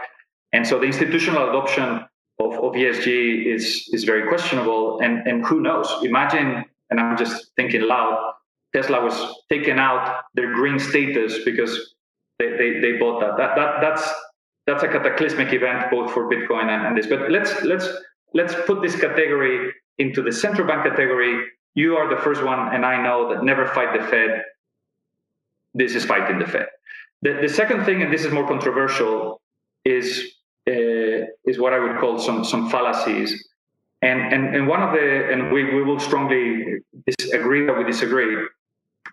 [0.54, 2.06] And so the institutional adoption
[2.40, 5.00] of, of ESG is is very questionable.
[5.02, 5.88] And and who knows?
[6.04, 8.34] Imagine, and I'm just thinking loud.
[8.74, 9.16] Tesla was
[9.48, 11.96] taken out their green status because
[12.40, 13.38] they, they, they bought that.
[13.38, 14.14] That that that's
[14.66, 17.08] that's a cataclysmic event both for Bitcoin and, and this.
[17.08, 17.88] But let's let's
[18.34, 21.46] let's put this category into the central bank category.
[21.76, 24.44] You are the first one, and I know that never fight the Fed.
[25.74, 26.68] This is fighting the Fed.
[27.22, 29.42] The, the second thing, and this is more controversial,
[29.84, 30.36] is
[30.68, 33.48] uh, is what I would call some some fallacies.
[34.02, 38.46] And, and, and one of the and we, we will strongly disagree that we disagree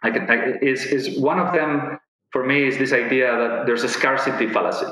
[0.03, 1.99] I can, I, is is one of them
[2.31, 4.87] for me is this idea that there's a scarcity fallacy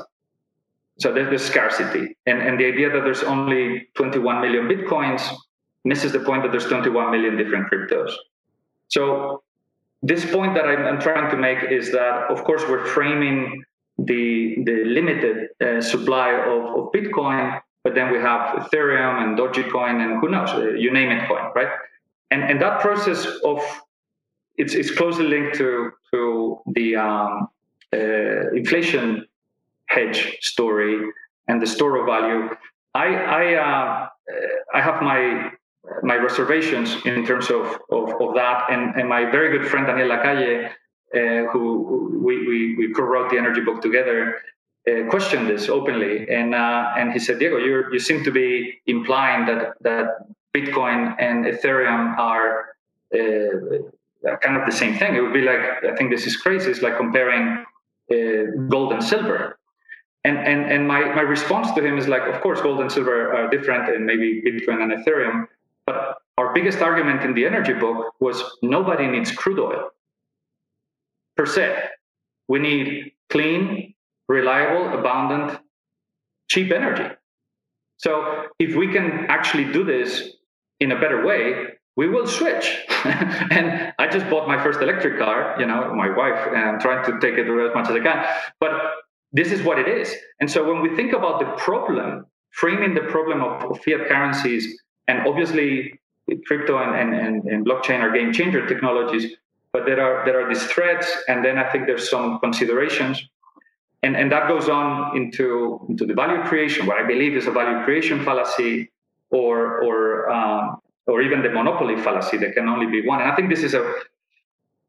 [1.01, 5.21] so there's the scarcity and, and the idea that there's only 21 million bitcoins
[5.83, 8.11] misses the point that there's 21 million different cryptos
[8.87, 9.43] so
[10.03, 13.63] this point that I'm, I'm trying to make is that of course we're framing
[14.05, 20.03] the the limited uh, supply of, of Bitcoin, but then we have Ethereum and Dogecoin
[20.03, 21.69] and who knows, uh, you name it, coin, right?
[22.31, 23.61] And and that process of
[24.57, 27.49] it's it's closely linked to to the um,
[27.93, 29.25] uh, inflation
[29.93, 30.95] hedge story
[31.47, 32.49] and the store of value.
[32.93, 33.07] I
[33.39, 34.07] I uh,
[34.73, 35.51] I have my
[36.03, 38.57] my reservations in terms of, of, of that.
[38.69, 40.71] And, and my very good friend Daniel Lacalle
[41.13, 44.39] uh, who we, we, we co-wrote the energy book together,
[44.89, 48.79] uh, questioned this openly, and uh, and he said, Diego, you you seem to be
[48.87, 50.07] implying that that
[50.55, 52.69] Bitcoin and Ethereum are
[53.13, 55.15] uh, kind of the same thing.
[55.15, 56.71] It would be like I think this is crazy.
[56.71, 57.65] It's like comparing
[58.09, 59.59] uh, gold and silver.
[60.23, 63.33] And, and and my, my response to him is like, of course, gold and silver
[63.33, 65.47] are different, and maybe Bitcoin and Ethereum.
[65.87, 69.89] But our biggest argument in the energy book was nobody needs crude oil
[71.35, 71.85] per se.
[72.47, 73.95] We need clean,
[74.27, 75.59] reliable, abundant,
[76.49, 77.15] cheap energy.
[77.97, 80.29] So if we can actually do this
[80.79, 82.77] in a better way, we will switch.
[83.05, 87.05] and I just bought my first electric car, you know, my wife, and I'm trying
[87.05, 88.25] to take it as much as I can.
[88.59, 88.71] But
[89.31, 90.13] this is what it is.
[90.39, 94.81] And so when we think about the problem, framing the problem of, of fiat currencies,
[95.07, 95.99] and obviously
[96.45, 99.35] crypto and, and, and, blockchain are game changer technologies,
[99.73, 103.21] but there are there are these threats, and then I think there's some considerations,
[104.03, 107.51] and and that goes on into into the value creation, what I believe is a
[107.51, 108.91] value creation fallacy,
[109.29, 112.37] or or um, or even the monopoly fallacy.
[112.37, 113.93] There can only be one, and I think this is a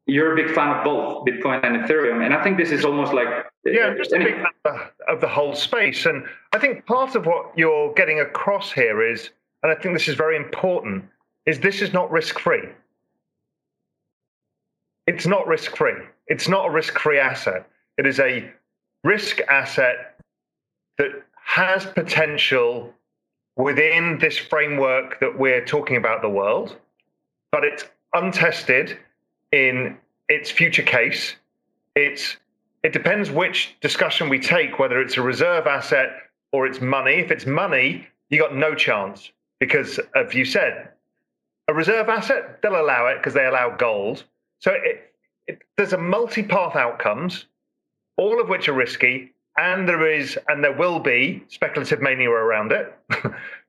[0.05, 3.13] you're a big fan of both Bitcoin and Ethereum, and I think this is almost
[3.13, 3.29] like
[3.65, 7.25] yeah, I'm just a big fan of the whole space, and I think part of
[7.25, 9.29] what you're getting across here is,
[9.63, 11.05] and I think this is very important,
[11.45, 12.69] is this is not risk free
[15.07, 16.01] it's not risk free.
[16.27, 17.69] It's not a risk free asset.
[17.97, 18.49] It is a
[19.03, 20.19] risk asset
[20.97, 22.93] that has potential
[23.57, 26.77] within this framework that we're talking about the world,
[27.51, 28.97] but it's untested
[29.51, 29.97] in
[30.29, 31.35] its future case.
[31.95, 32.37] It's
[32.83, 36.09] it depends which discussion we take, whether it's a reserve asset
[36.51, 37.13] or it's money.
[37.15, 40.89] If it's money, you got no chance because, as you said,
[41.69, 44.25] a reserve asset, they'll allow it because they allow gold.
[44.59, 45.13] So it,
[45.47, 47.45] it, there's a multi-path outcomes,
[48.17, 52.71] all of which are risky, and there is and there will be speculative mania around
[52.71, 52.93] it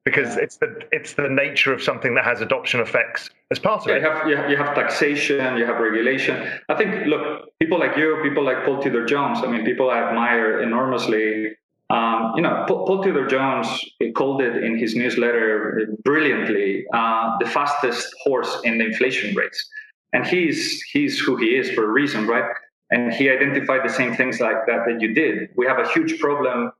[0.04, 0.42] because yeah.
[0.42, 3.94] it's the it's the nature of something that has adoption effects as part of yeah,
[3.94, 4.02] it.
[4.02, 6.50] You have, you have, you have taxation, you have regulation.
[6.68, 9.38] I think look, people like you, people like Paul Tudor Jones.
[9.42, 11.56] I mean, people I admire enormously.
[11.90, 13.68] Um, you know, Paul, Paul Tudor Jones
[14.14, 19.68] called it in his newsletter brilliantly uh, the fastest horse in the inflation race,
[20.12, 22.50] and he's he's who he is for a reason, right?
[22.90, 25.50] and he identified the same things like that that you did.
[25.56, 26.70] We have a huge problem,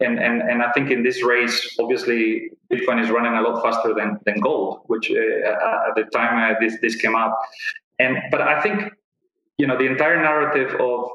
[0.00, 3.94] and and and I think in this race, obviously, Bitcoin is running a lot faster
[3.94, 7.38] than than gold, which uh, at the time uh, this this came up,
[7.98, 8.92] and but I think
[9.58, 11.10] you know the entire narrative of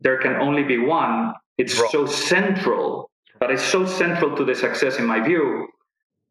[0.00, 1.34] there can only be one.
[1.58, 5.68] It's so central, but it's so central to the success, in my view,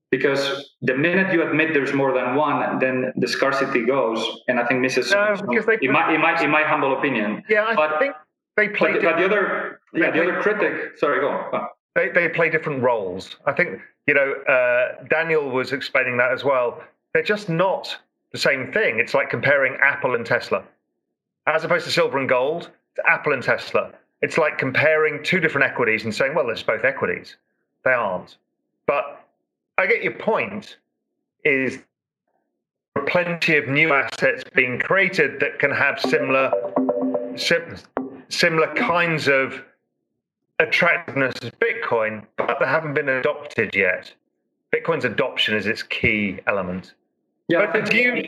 [0.10, 4.66] because the minute you admit there's more than one, then the scarcity goes, and I
[4.66, 5.12] think Mrs.
[5.12, 7.44] No, because they in, my, in, my, in my humble opinion.
[7.50, 8.14] Yeah, I but, think
[8.62, 8.94] they play.
[8.94, 10.98] But, but the other, yeah, the other critic.
[10.98, 11.68] Sorry, go on.
[11.96, 13.36] They they play different roles.
[13.46, 16.82] I think you know uh, Daniel was explaining that as well.
[17.14, 17.98] They're just not
[18.32, 19.00] the same thing.
[19.00, 20.64] It's like comparing Apple and Tesla,
[21.48, 22.70] as opposed to silver and gold.
[22.96, 23.92] It's Apple and Tesla.
[24.22, 27.38] It's like comparing two different equities and saying, well, there's both equities.
[27.84, 28.38] They aren't.
[28.86, 29.26] But
[29.78, 30.78] I get your point.
[31.44, 31.80] Is
[33.08, 36.52] plenty of new assets being created that can have similar
[37.36, 37.76] sim,
[38.32, 39.62] similar kinds of
[40.60, 44.14] attractiveness as Bitcoin, but they haven't been adopted yet.
[44.74, 46.94] Bitcoin's adoption is its key element.
[47.50, 48.28] Yeah, but do you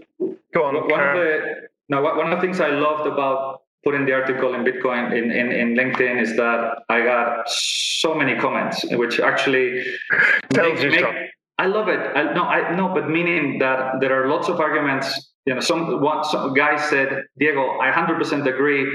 [0.54, 0.76] go on?
[0.76, 4.64] One of the no, one of the things I loved about putting the article in
[4.64, 9.84] Bitcoin in, in, in LinkedIn is that I got so many comments, which actually
[10.54, 12.00] tells make, you make, I love it.
[12.00, 15.32] I, no, I no, but meaning that there are lots of arguments.
[15.46, 18.88] You know, some one some guy said, Diego, I 100% agree,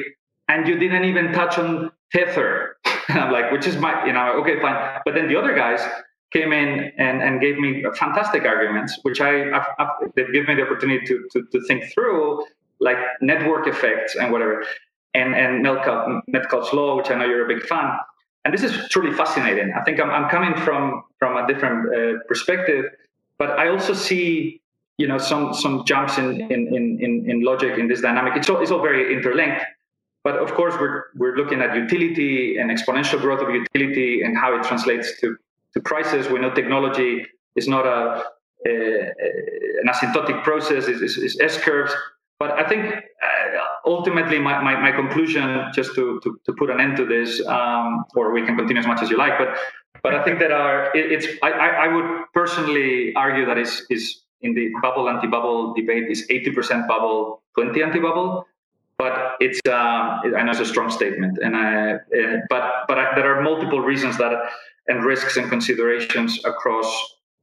[0.48, 2.76] and you didn't even touch on Tether.
[3.10, 5.00] And I'm like, which is my, you know, okay, fine.
[5.02, 5.80] But then the other guys
[6.30, 10.60] came in and, and gave me fantastic arguments, which I I've, I've, they've given me
[10.60, 12.44] the opportunity to, to to think through,
[12.80, 14.62] like network effects and whatever,
[15.14, 17.96] and and Metcalfe, Metcalfe's law, which I know you're a big fan
[18.48, 19.74] and this is truly fascinating.
[19.78, 22.86] I think I'm, I'm coming from from a different uh, perspective,
[23.38, 24.62] but I also see
[24.96, 28.36] you know some some jumps in in in in logic in this dynamic.
[28.36, 29.62] It's all it's all very interlinked.
[30.28, 34.50] But of course, we're we're looking at utility and exponential growth of utility and how
[34.56, 35.26] it translates to
[35.72, 36.28] to prices.
[36.28, 37.12] We know technology
[37.60, 38.00] is not a,
[38.70, 38.72] a
[39.80, 41.92] an asymptotic process; it's, it's S curves.
[42.38, 46.78] But I think uh, ultimately, my, my, my, conclusion, just to, to, to, put an
[46.78, 49.50] end to this, um, or we can continue as much as you like, but
[50.04, 51.50] but I think that are it, it's I,
[51.84, 54.02] I would personally argue that is is
[54.42, 58.46] in the bubble anti-bubble debate is 80% bubble, 20 anti-bubble.
[58.98, 61.98] But it's uh, I know it's a strong statement, and I, uh,
[62.50, 64.32] but but I, there are multiple reasons that
[64.88, 66.88] and risks and considerations across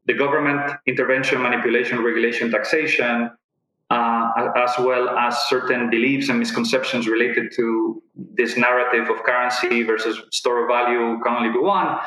[0.06, 3.32] the government intervention, manipulation, regulation, taxation,
[3.90, 8.02] uh, as well as certain beliefs and misconceptions related to
[8.34, 11.98] this narrative of currency versus store of value can only be one,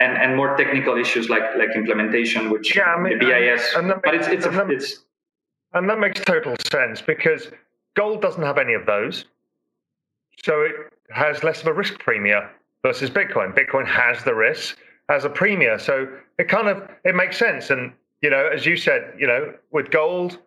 [0.00, 3.74] and, and more technical issues like like implementation, which yeah, I mean, the BIS.
[3.74, 5.04] And, and but makes, it's it's, a, it's
[5.72, 7.50] and that makes total sense because
[7.98, 9.24] gold doesn't have any of those,
[10.44, 10.74] so it
[11.10, 12.44] has less of a risk premium
[12.82, 13.54] versus Bitcoin.
[13.54, 16.06] Bitcoin has the risk, has a premium, so
[16.38, 17.70] it kind of it makes sense.
[17.70, 17.92] And
[18.22, 20.38] you know, as you said, you know, with gold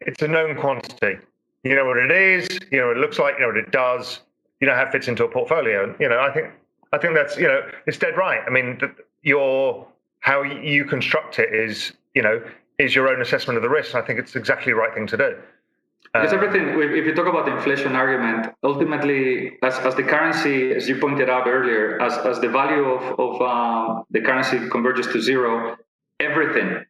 [0.00, 1.18] it's a known quantity.
[1.64, 2.48] You know what it is.
[2.70, 3.34] You know what it looks like.
[3.36, 4.20] You know what it does.
[4.60, 5.94] You know how it fits into a portfolio.
[5.98, 6.50] You know, I think
[6.92, 8.40] I think that's you know it's dead right.
[8.46, 8.78] I mean,
[9.22, 9.86] your
[10.20, 12.42] how you construct it is you know
[12.78, 13.94] is your own assessment of the risk.
[13.94, 15.36] I think it's exactly the right thing to do.
[16.20, 20.72] Because um, everything, if you talk about the inflation argument, ultimately, as, as the currency,
[20.72, 25.06] as you pointed out earlier, as, as the value of, of uh, the currency converges
[25.08, 25.76] to zero,
[26.20, 26.84] everything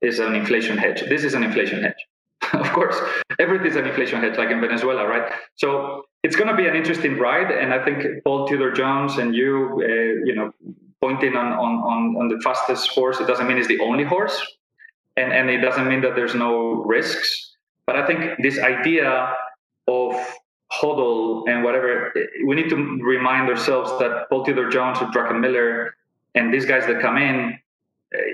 [0.00, 1.02] is an inflation hedge.
[1.08, 2.02] This is an inflation hedge.
[2.54, 2.96] of course,
[3.38, 5.32] everything is an inflation hedge, like in Venezuela, right?
[5.56, 9.34] So it's going to be an interesting ride, and I think Paul Tudor Jones and
[9.34, 10.52] you, uh, you know,
[11.00, 14.40] pointing on, on on on the fastest horse, it doesn't mean it's the only horse,
[15.16, 17.51] and and it doesn't mean that there's no risks.
[17.86, 19.34] But I think this idea
[19.88, 20.14] of
[20.72, 22.12] hodl and whatever,
[22.46, 25.90] we need to remind ourselves that Paul Tudor Jones or Druckenmiller
[26.34, 27.58] and these guys that come in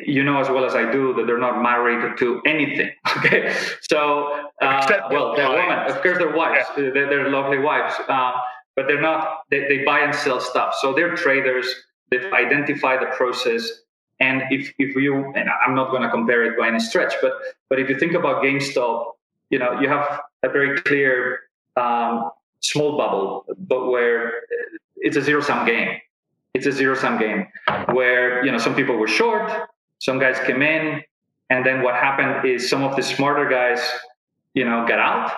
[0.05, 2.91] you know as well as I do that they're not married to anything.
[3.19, 5.79] Okay, so uh, well, they're women.
[5.91, 6.67] Of course, they're wives.
[6.77, 6.91] Yeah.
[6.95, 8.33] They're, they're, lovely wives, uh,
[8.77, 9.41] but they're not.
[9.51, 10.75] They, they buy and sell stuff.
[10.81, 11.67] So they're traders.
[12.11, 13.69] They've identified the process.
[14.21, 17.33] And if, if you, and I'm not going to compare it by any stretch, but
[17.69, 19.07] but if you think about GameStop,
[19.51, 21.41] you know you have a very clear
[21.77, 22.31] um,
[22.61, 24.33] small bubble, but where
[24.97, 25.99] it's a zero sum game.
[26.55, 27.47] It's a zero sum game
[27.93, 29.51] where you know some people were short,
[29.99, 31.03] some guys came in,
[31.51, 33.81] and then what happened is some of the smarter guys,
[34.55, 35.33] you know, got out,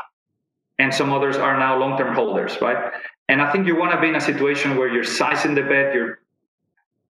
[0.78, 2.92] and some others are now long term holders, right?
[3.28, 5.94] And I think you want to be in a situation where you're sizing the bet,
[5.94, 6.20] you're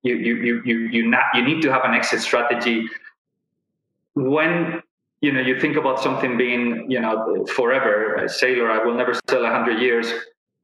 [0.03, 2.89] you you you you you not you need to have an exit strategy
[4.15, 4.83] when
[5.21, 9.15] you know you think about something being you know forever a sailor i will never
[9.29, 10.13] sell 100 years.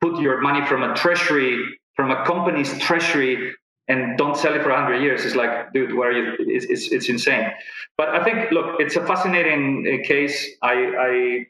[0.01, 3.55] Put your money from a treasury from a company's treasury
[3.89, 5.25] and don't sell it for 100 years.
[5.25, 7.53] It's like dude where are you it's, it's, it's insane.
[7.97, 10.37] But i think look it's a fascinating uh, case.
[10.63, 10.75] I
[11.09, 11.47] i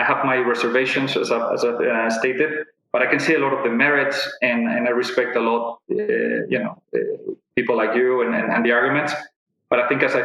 [0.00, 3.40] i have my reservations as i as i uh, stated but I can see a
[3.40, 7.76] lot of the merits, and, and I respect a lot, uh, you know, uh, people
[7.76, 9.12] like you and, and, and, the arguments.
[9.74, 10.22] But I think as I,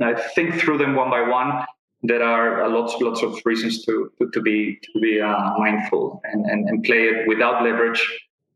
[0.00, 1.64] I think through them one by one,
[2.02, 6.44] there are lots lots of reasons to to, to be to be uh, mindful and,
[6.44, 8.02] and and play it without leverage.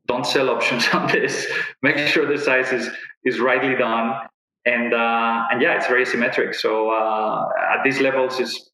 [0.07, 1.47] Don't sell options on this.
[1.83, 2.91] Make sure the size is
[3.25, 4.27] is rightly done,
[4.67, 6.53] and uh, and yeah, it's very symmetric.
[6.55, 8.71] So uh, at these levels, is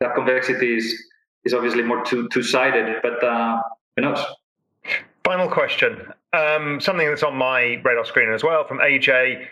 [0.00, 0.86] that convexity is
[1.44, 3.60] is obviously more two two sided, but uh,
[3.94, 4.24] who knows?
[5.22, 6.14] Final question.
[6.32, 9.48] Um, something that's on my radar screen as well from AJ.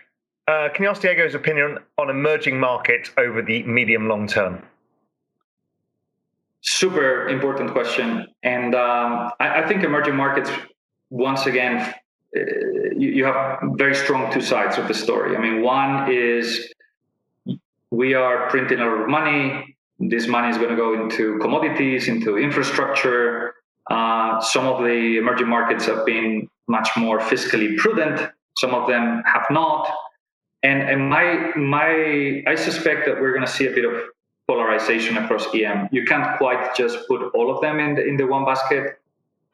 [0.49, 4.63] Uh, can you ask Diego's opinion on emerging markets over the medium long term?
[6.63, 8.27] Super important question.
[8.43, 10.51] And um, I, I, think emerging markets,
[11.11, 11.95] once again,
[12.37, 12.41] uh,
[12.97, 15.37] you, you have very strong two sides of the story.
[15.37, 16.73] I mean, one is
[17.91, 19.77] we are printing a lot of money.
[19.99, 23.55] This money is going to go into commodities, into infrastructure,
[23.91, 28.31] uh, some of the emerging markets have been much more fiscally prudent.
[28.57, 29.89] Some of them have not.
[30.63, 33.95] And, and my my I suspect that we're going to see a bit of
[34.47, 35.89] polarization across EM.
[35.91, 39.01] You can't quite just put all of them in the, in the one basket.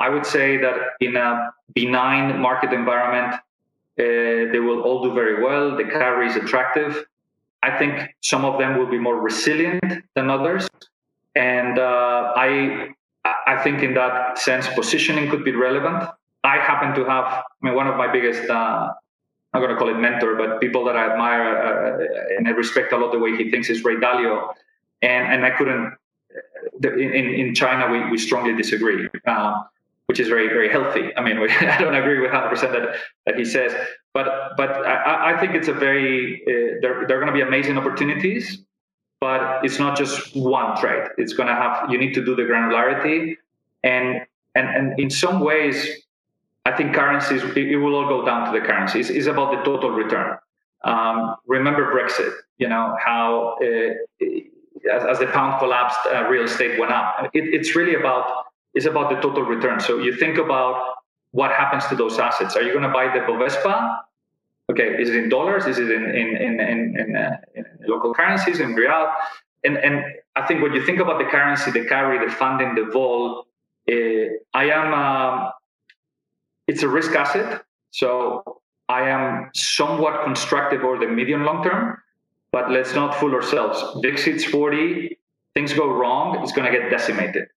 [0.00, 5.42] I would say that in a benign market environment, uh, they will all do very
[5.42, 5.76] well.
[5.76, 7.04] The carry is attractive.
[7.62, 9.82] I think some of them will be more resilient
[10.14, 10.68] than others.
[11.34, 12.94] And uh, I
[13.24, 16.08] I think in that sense, positioning could be relevant.
[16.44, 18.92] I happen to have, I mean, one of my biggest, uh,
[19.58, 22.92] I'm going to call it mentor, but people that I admire uh, and I respect
[22.92, 24.54] a lot the way he thinks is Ray Dalio.
[25.02, 25.94] And, and I couldn't,
[26.84, 29.62] in, in China, we, we strongly disagree, uh,
[30.06, 31.10] which is very, very healthy.
[31.16, 33.74] I mean, we, I don't agree with 100% that, that he says,
[34.14, 37.40] but, but I, I think it's a very, uh, there, there are going to be
[37.40, 38.62] amazing opportunities
[39.20, 41.08] but it's not just one trade.
[41.18, 43.34] It's going to have you need to do the granularity,
[43.82, 44.20] and
[44.54, 45.88] and and in some ways,
[46.68, 49.10] I think currencies it, will all go down to the currencies.
[49.10, 50.36] It's, about the total return.
[50.84, 52.32] Um, remember Brexit.
[52.58, 54.26] You know how uh,
[54.94, 57.30] as, as, the pound collapsed, uh, real estate went up.
[57.32, 58.24] It, it's really about
[58.74, 59.80] it's about the total return.
[59.80, 60.74] So you think about
[61.32, 62.56] what happens to those assets.
[62.56, 63.98] Are you going to buy the Bovespa
[64.70, 65.66] okay, is it in dollars?
[65.66, 69.08] Is it in in in in, in, uh, in local currencies in real?
[69.64, 70.04] And and
[70.36, 73.46] I think when you think about the currency, the carry, the funding, the vol,
[73.90, 75.52] uh, I am.
[76.68, 82.00] It's a risk asset, so I am somewhat constructive over the medium long term.
[82.52, 83.82] But let's not fool ourselves.
[84.00, 85.18] VIX hits 40,
[85.54, 87.48] things go wrong, it's going to get decimated.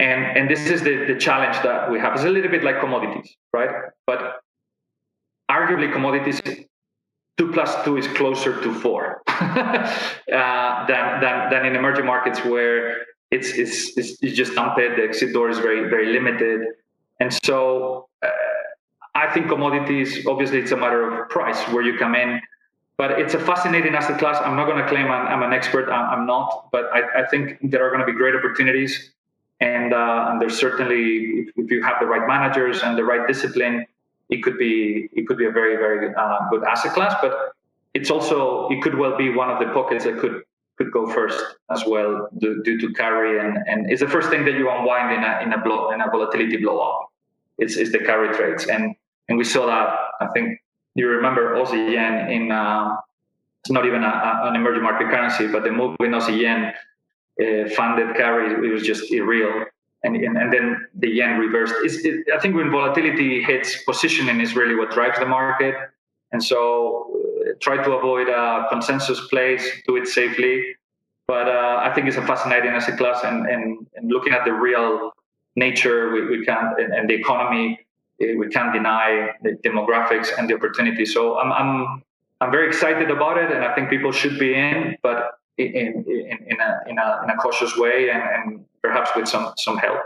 [0.00, 2.14] And and this is the, the challenge that we have.
[2.14, 3.70] It's a little bit like commodities, right?
[4.06, 4.42] But
[5.50, 6.40] arguably commodities
[7.38, 12.96] two plus two is closer to four uh, than, than, than in emerging markets where
[13.30, 16.66] it's, it's, it's, just dump it, the exit door is very, very limited.
[17.20, 18.07] And so
[19.18, 22.40] I think commodities, obviously, it's a matter of price where you come in,
[22.96, 24.38] but it's a fascinating asset class.
[24.44, 27.26] I'm not going to claim I'm, I'm an expert, I'm, I'm not, but I, I,
[27.26, 29.10] think there are going to be great opportunities.
[29.60, 31.04] And, uh, and there's certainly,
[31.40, 33.86] if, if you have the right managers and the right discipline,
[34.28, 37.52] it could be it could be a very very uh, good asset class, but
[37.94, 40.42] it's also it could well be one of the pockets that could
[40.76, 44.44] could go first as well due, due to carry and and it's the first thing
[44.44, 47.08] that you unwind in a in a blow in a volatility blow up.
[47.58, 48.94] It's, it's the carry trades and
[49.28, 50.60] and we saw that I think
[50.94, 52.96] you remember Aussie yen in uh,
[53.60, 56.72] it's not even a, a, an emerging market currency, but the move in Aussie yen
[57.40, 59.64] uh, funded carry it was just irreal
[60.04, 61.74] and, and, and then the yen reversed.
[61.82, 65.74] It, I think when volatility hits, positioning is really what drives the market.
[66.30, 67.10] And so
[67.40, 70.76] uh, try to avoid a consensus plays, do it safely.
[71.26, 74.52] But uh, I think it's a fascinating asset class, and, and, and looking at the
[74.52, 75.12] real
[75.56, 77.78] nature, we, we can't, and, and the economy,
[78.20, 81.04] Eh, we can't deny the demographics and the opportunity.
[81.06, 82.02] So I'm, I'm
[82.40, 86.38] I'm very excited about it, and I think people should be in, but in in,
[86.46, 90.00] in, a, in a in a cautious way, and, and perhaps with some some help.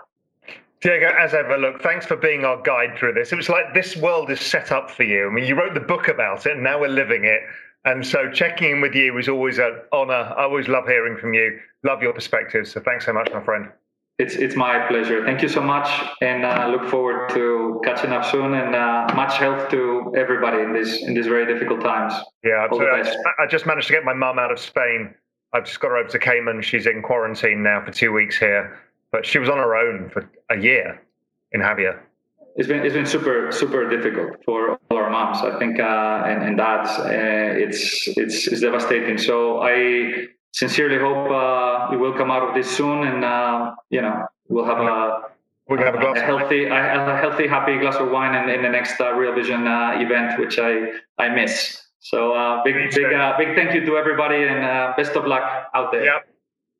[0.80, 3.30] Diego, as ever, look, thanks for being our guide through this.
[3.30, 5.28] It was like this world is set up for you.
[5.28, 7.42] I mean, you wrote the book about it, and now we're living it.
[7.84, 10.12] And so checking in with you is always an honor.
[10.36, 11.58] I always love hearing from you.
[11.84, 12.72] Love your perspectives.
[12.72, 13.68] So thanks so much, my friend.
[14.22, 15.24] It's it's my pleasure.
[15.24, 15.88] Thank you so much,
[16.20, 18.54] and uh, look forward to catching up soon.
[18.54, 22.12] And uh, much health to everybody in this in these very difficult times.
[22.44, 22.68] Yeah.
[22.70, 25.14] I, I just managed to get my mum out of Spain.
[25.54, 26.62] I've just got her over to Cayman.
[26.62, 28.78] She's in quarantine now for two weeks here
[29.12, 31.00] but she was on her own for a year
[31.52, 32.00] in Javier.
[32.56, 36.42] It's been it's been super super difficult for all our moms, I think, uh, and,
[36.42, 36.90] and dads.
[36.98, 39.16] Uh, it's it's it's devastating.
[39.16, 44.00] So I sincerely hope uh, it will come out of this soon, and uh, you
[44.00, 45.32] know we'll have a
[45.68, 48.48] we're gonna have a, glass a healthy, a, a, healthy, happy glass of wine in,
[48.54, 51.82] in the next uh, Real Vision uh, event, which I I miss.
[52.00, 55.70] So uh, big big uh, big thank you to everybody, and uh, best of luck
[55.74, 56.04] out there.
[56.04, 56.28] Yep.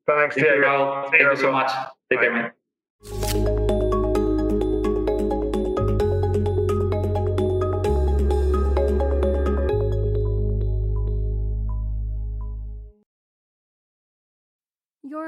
[0.05, 1.03] Thanks, thank Diego.
[1.05, 1.71] You, Thank you, you so much.
[2.09, 3.52] Take care, man.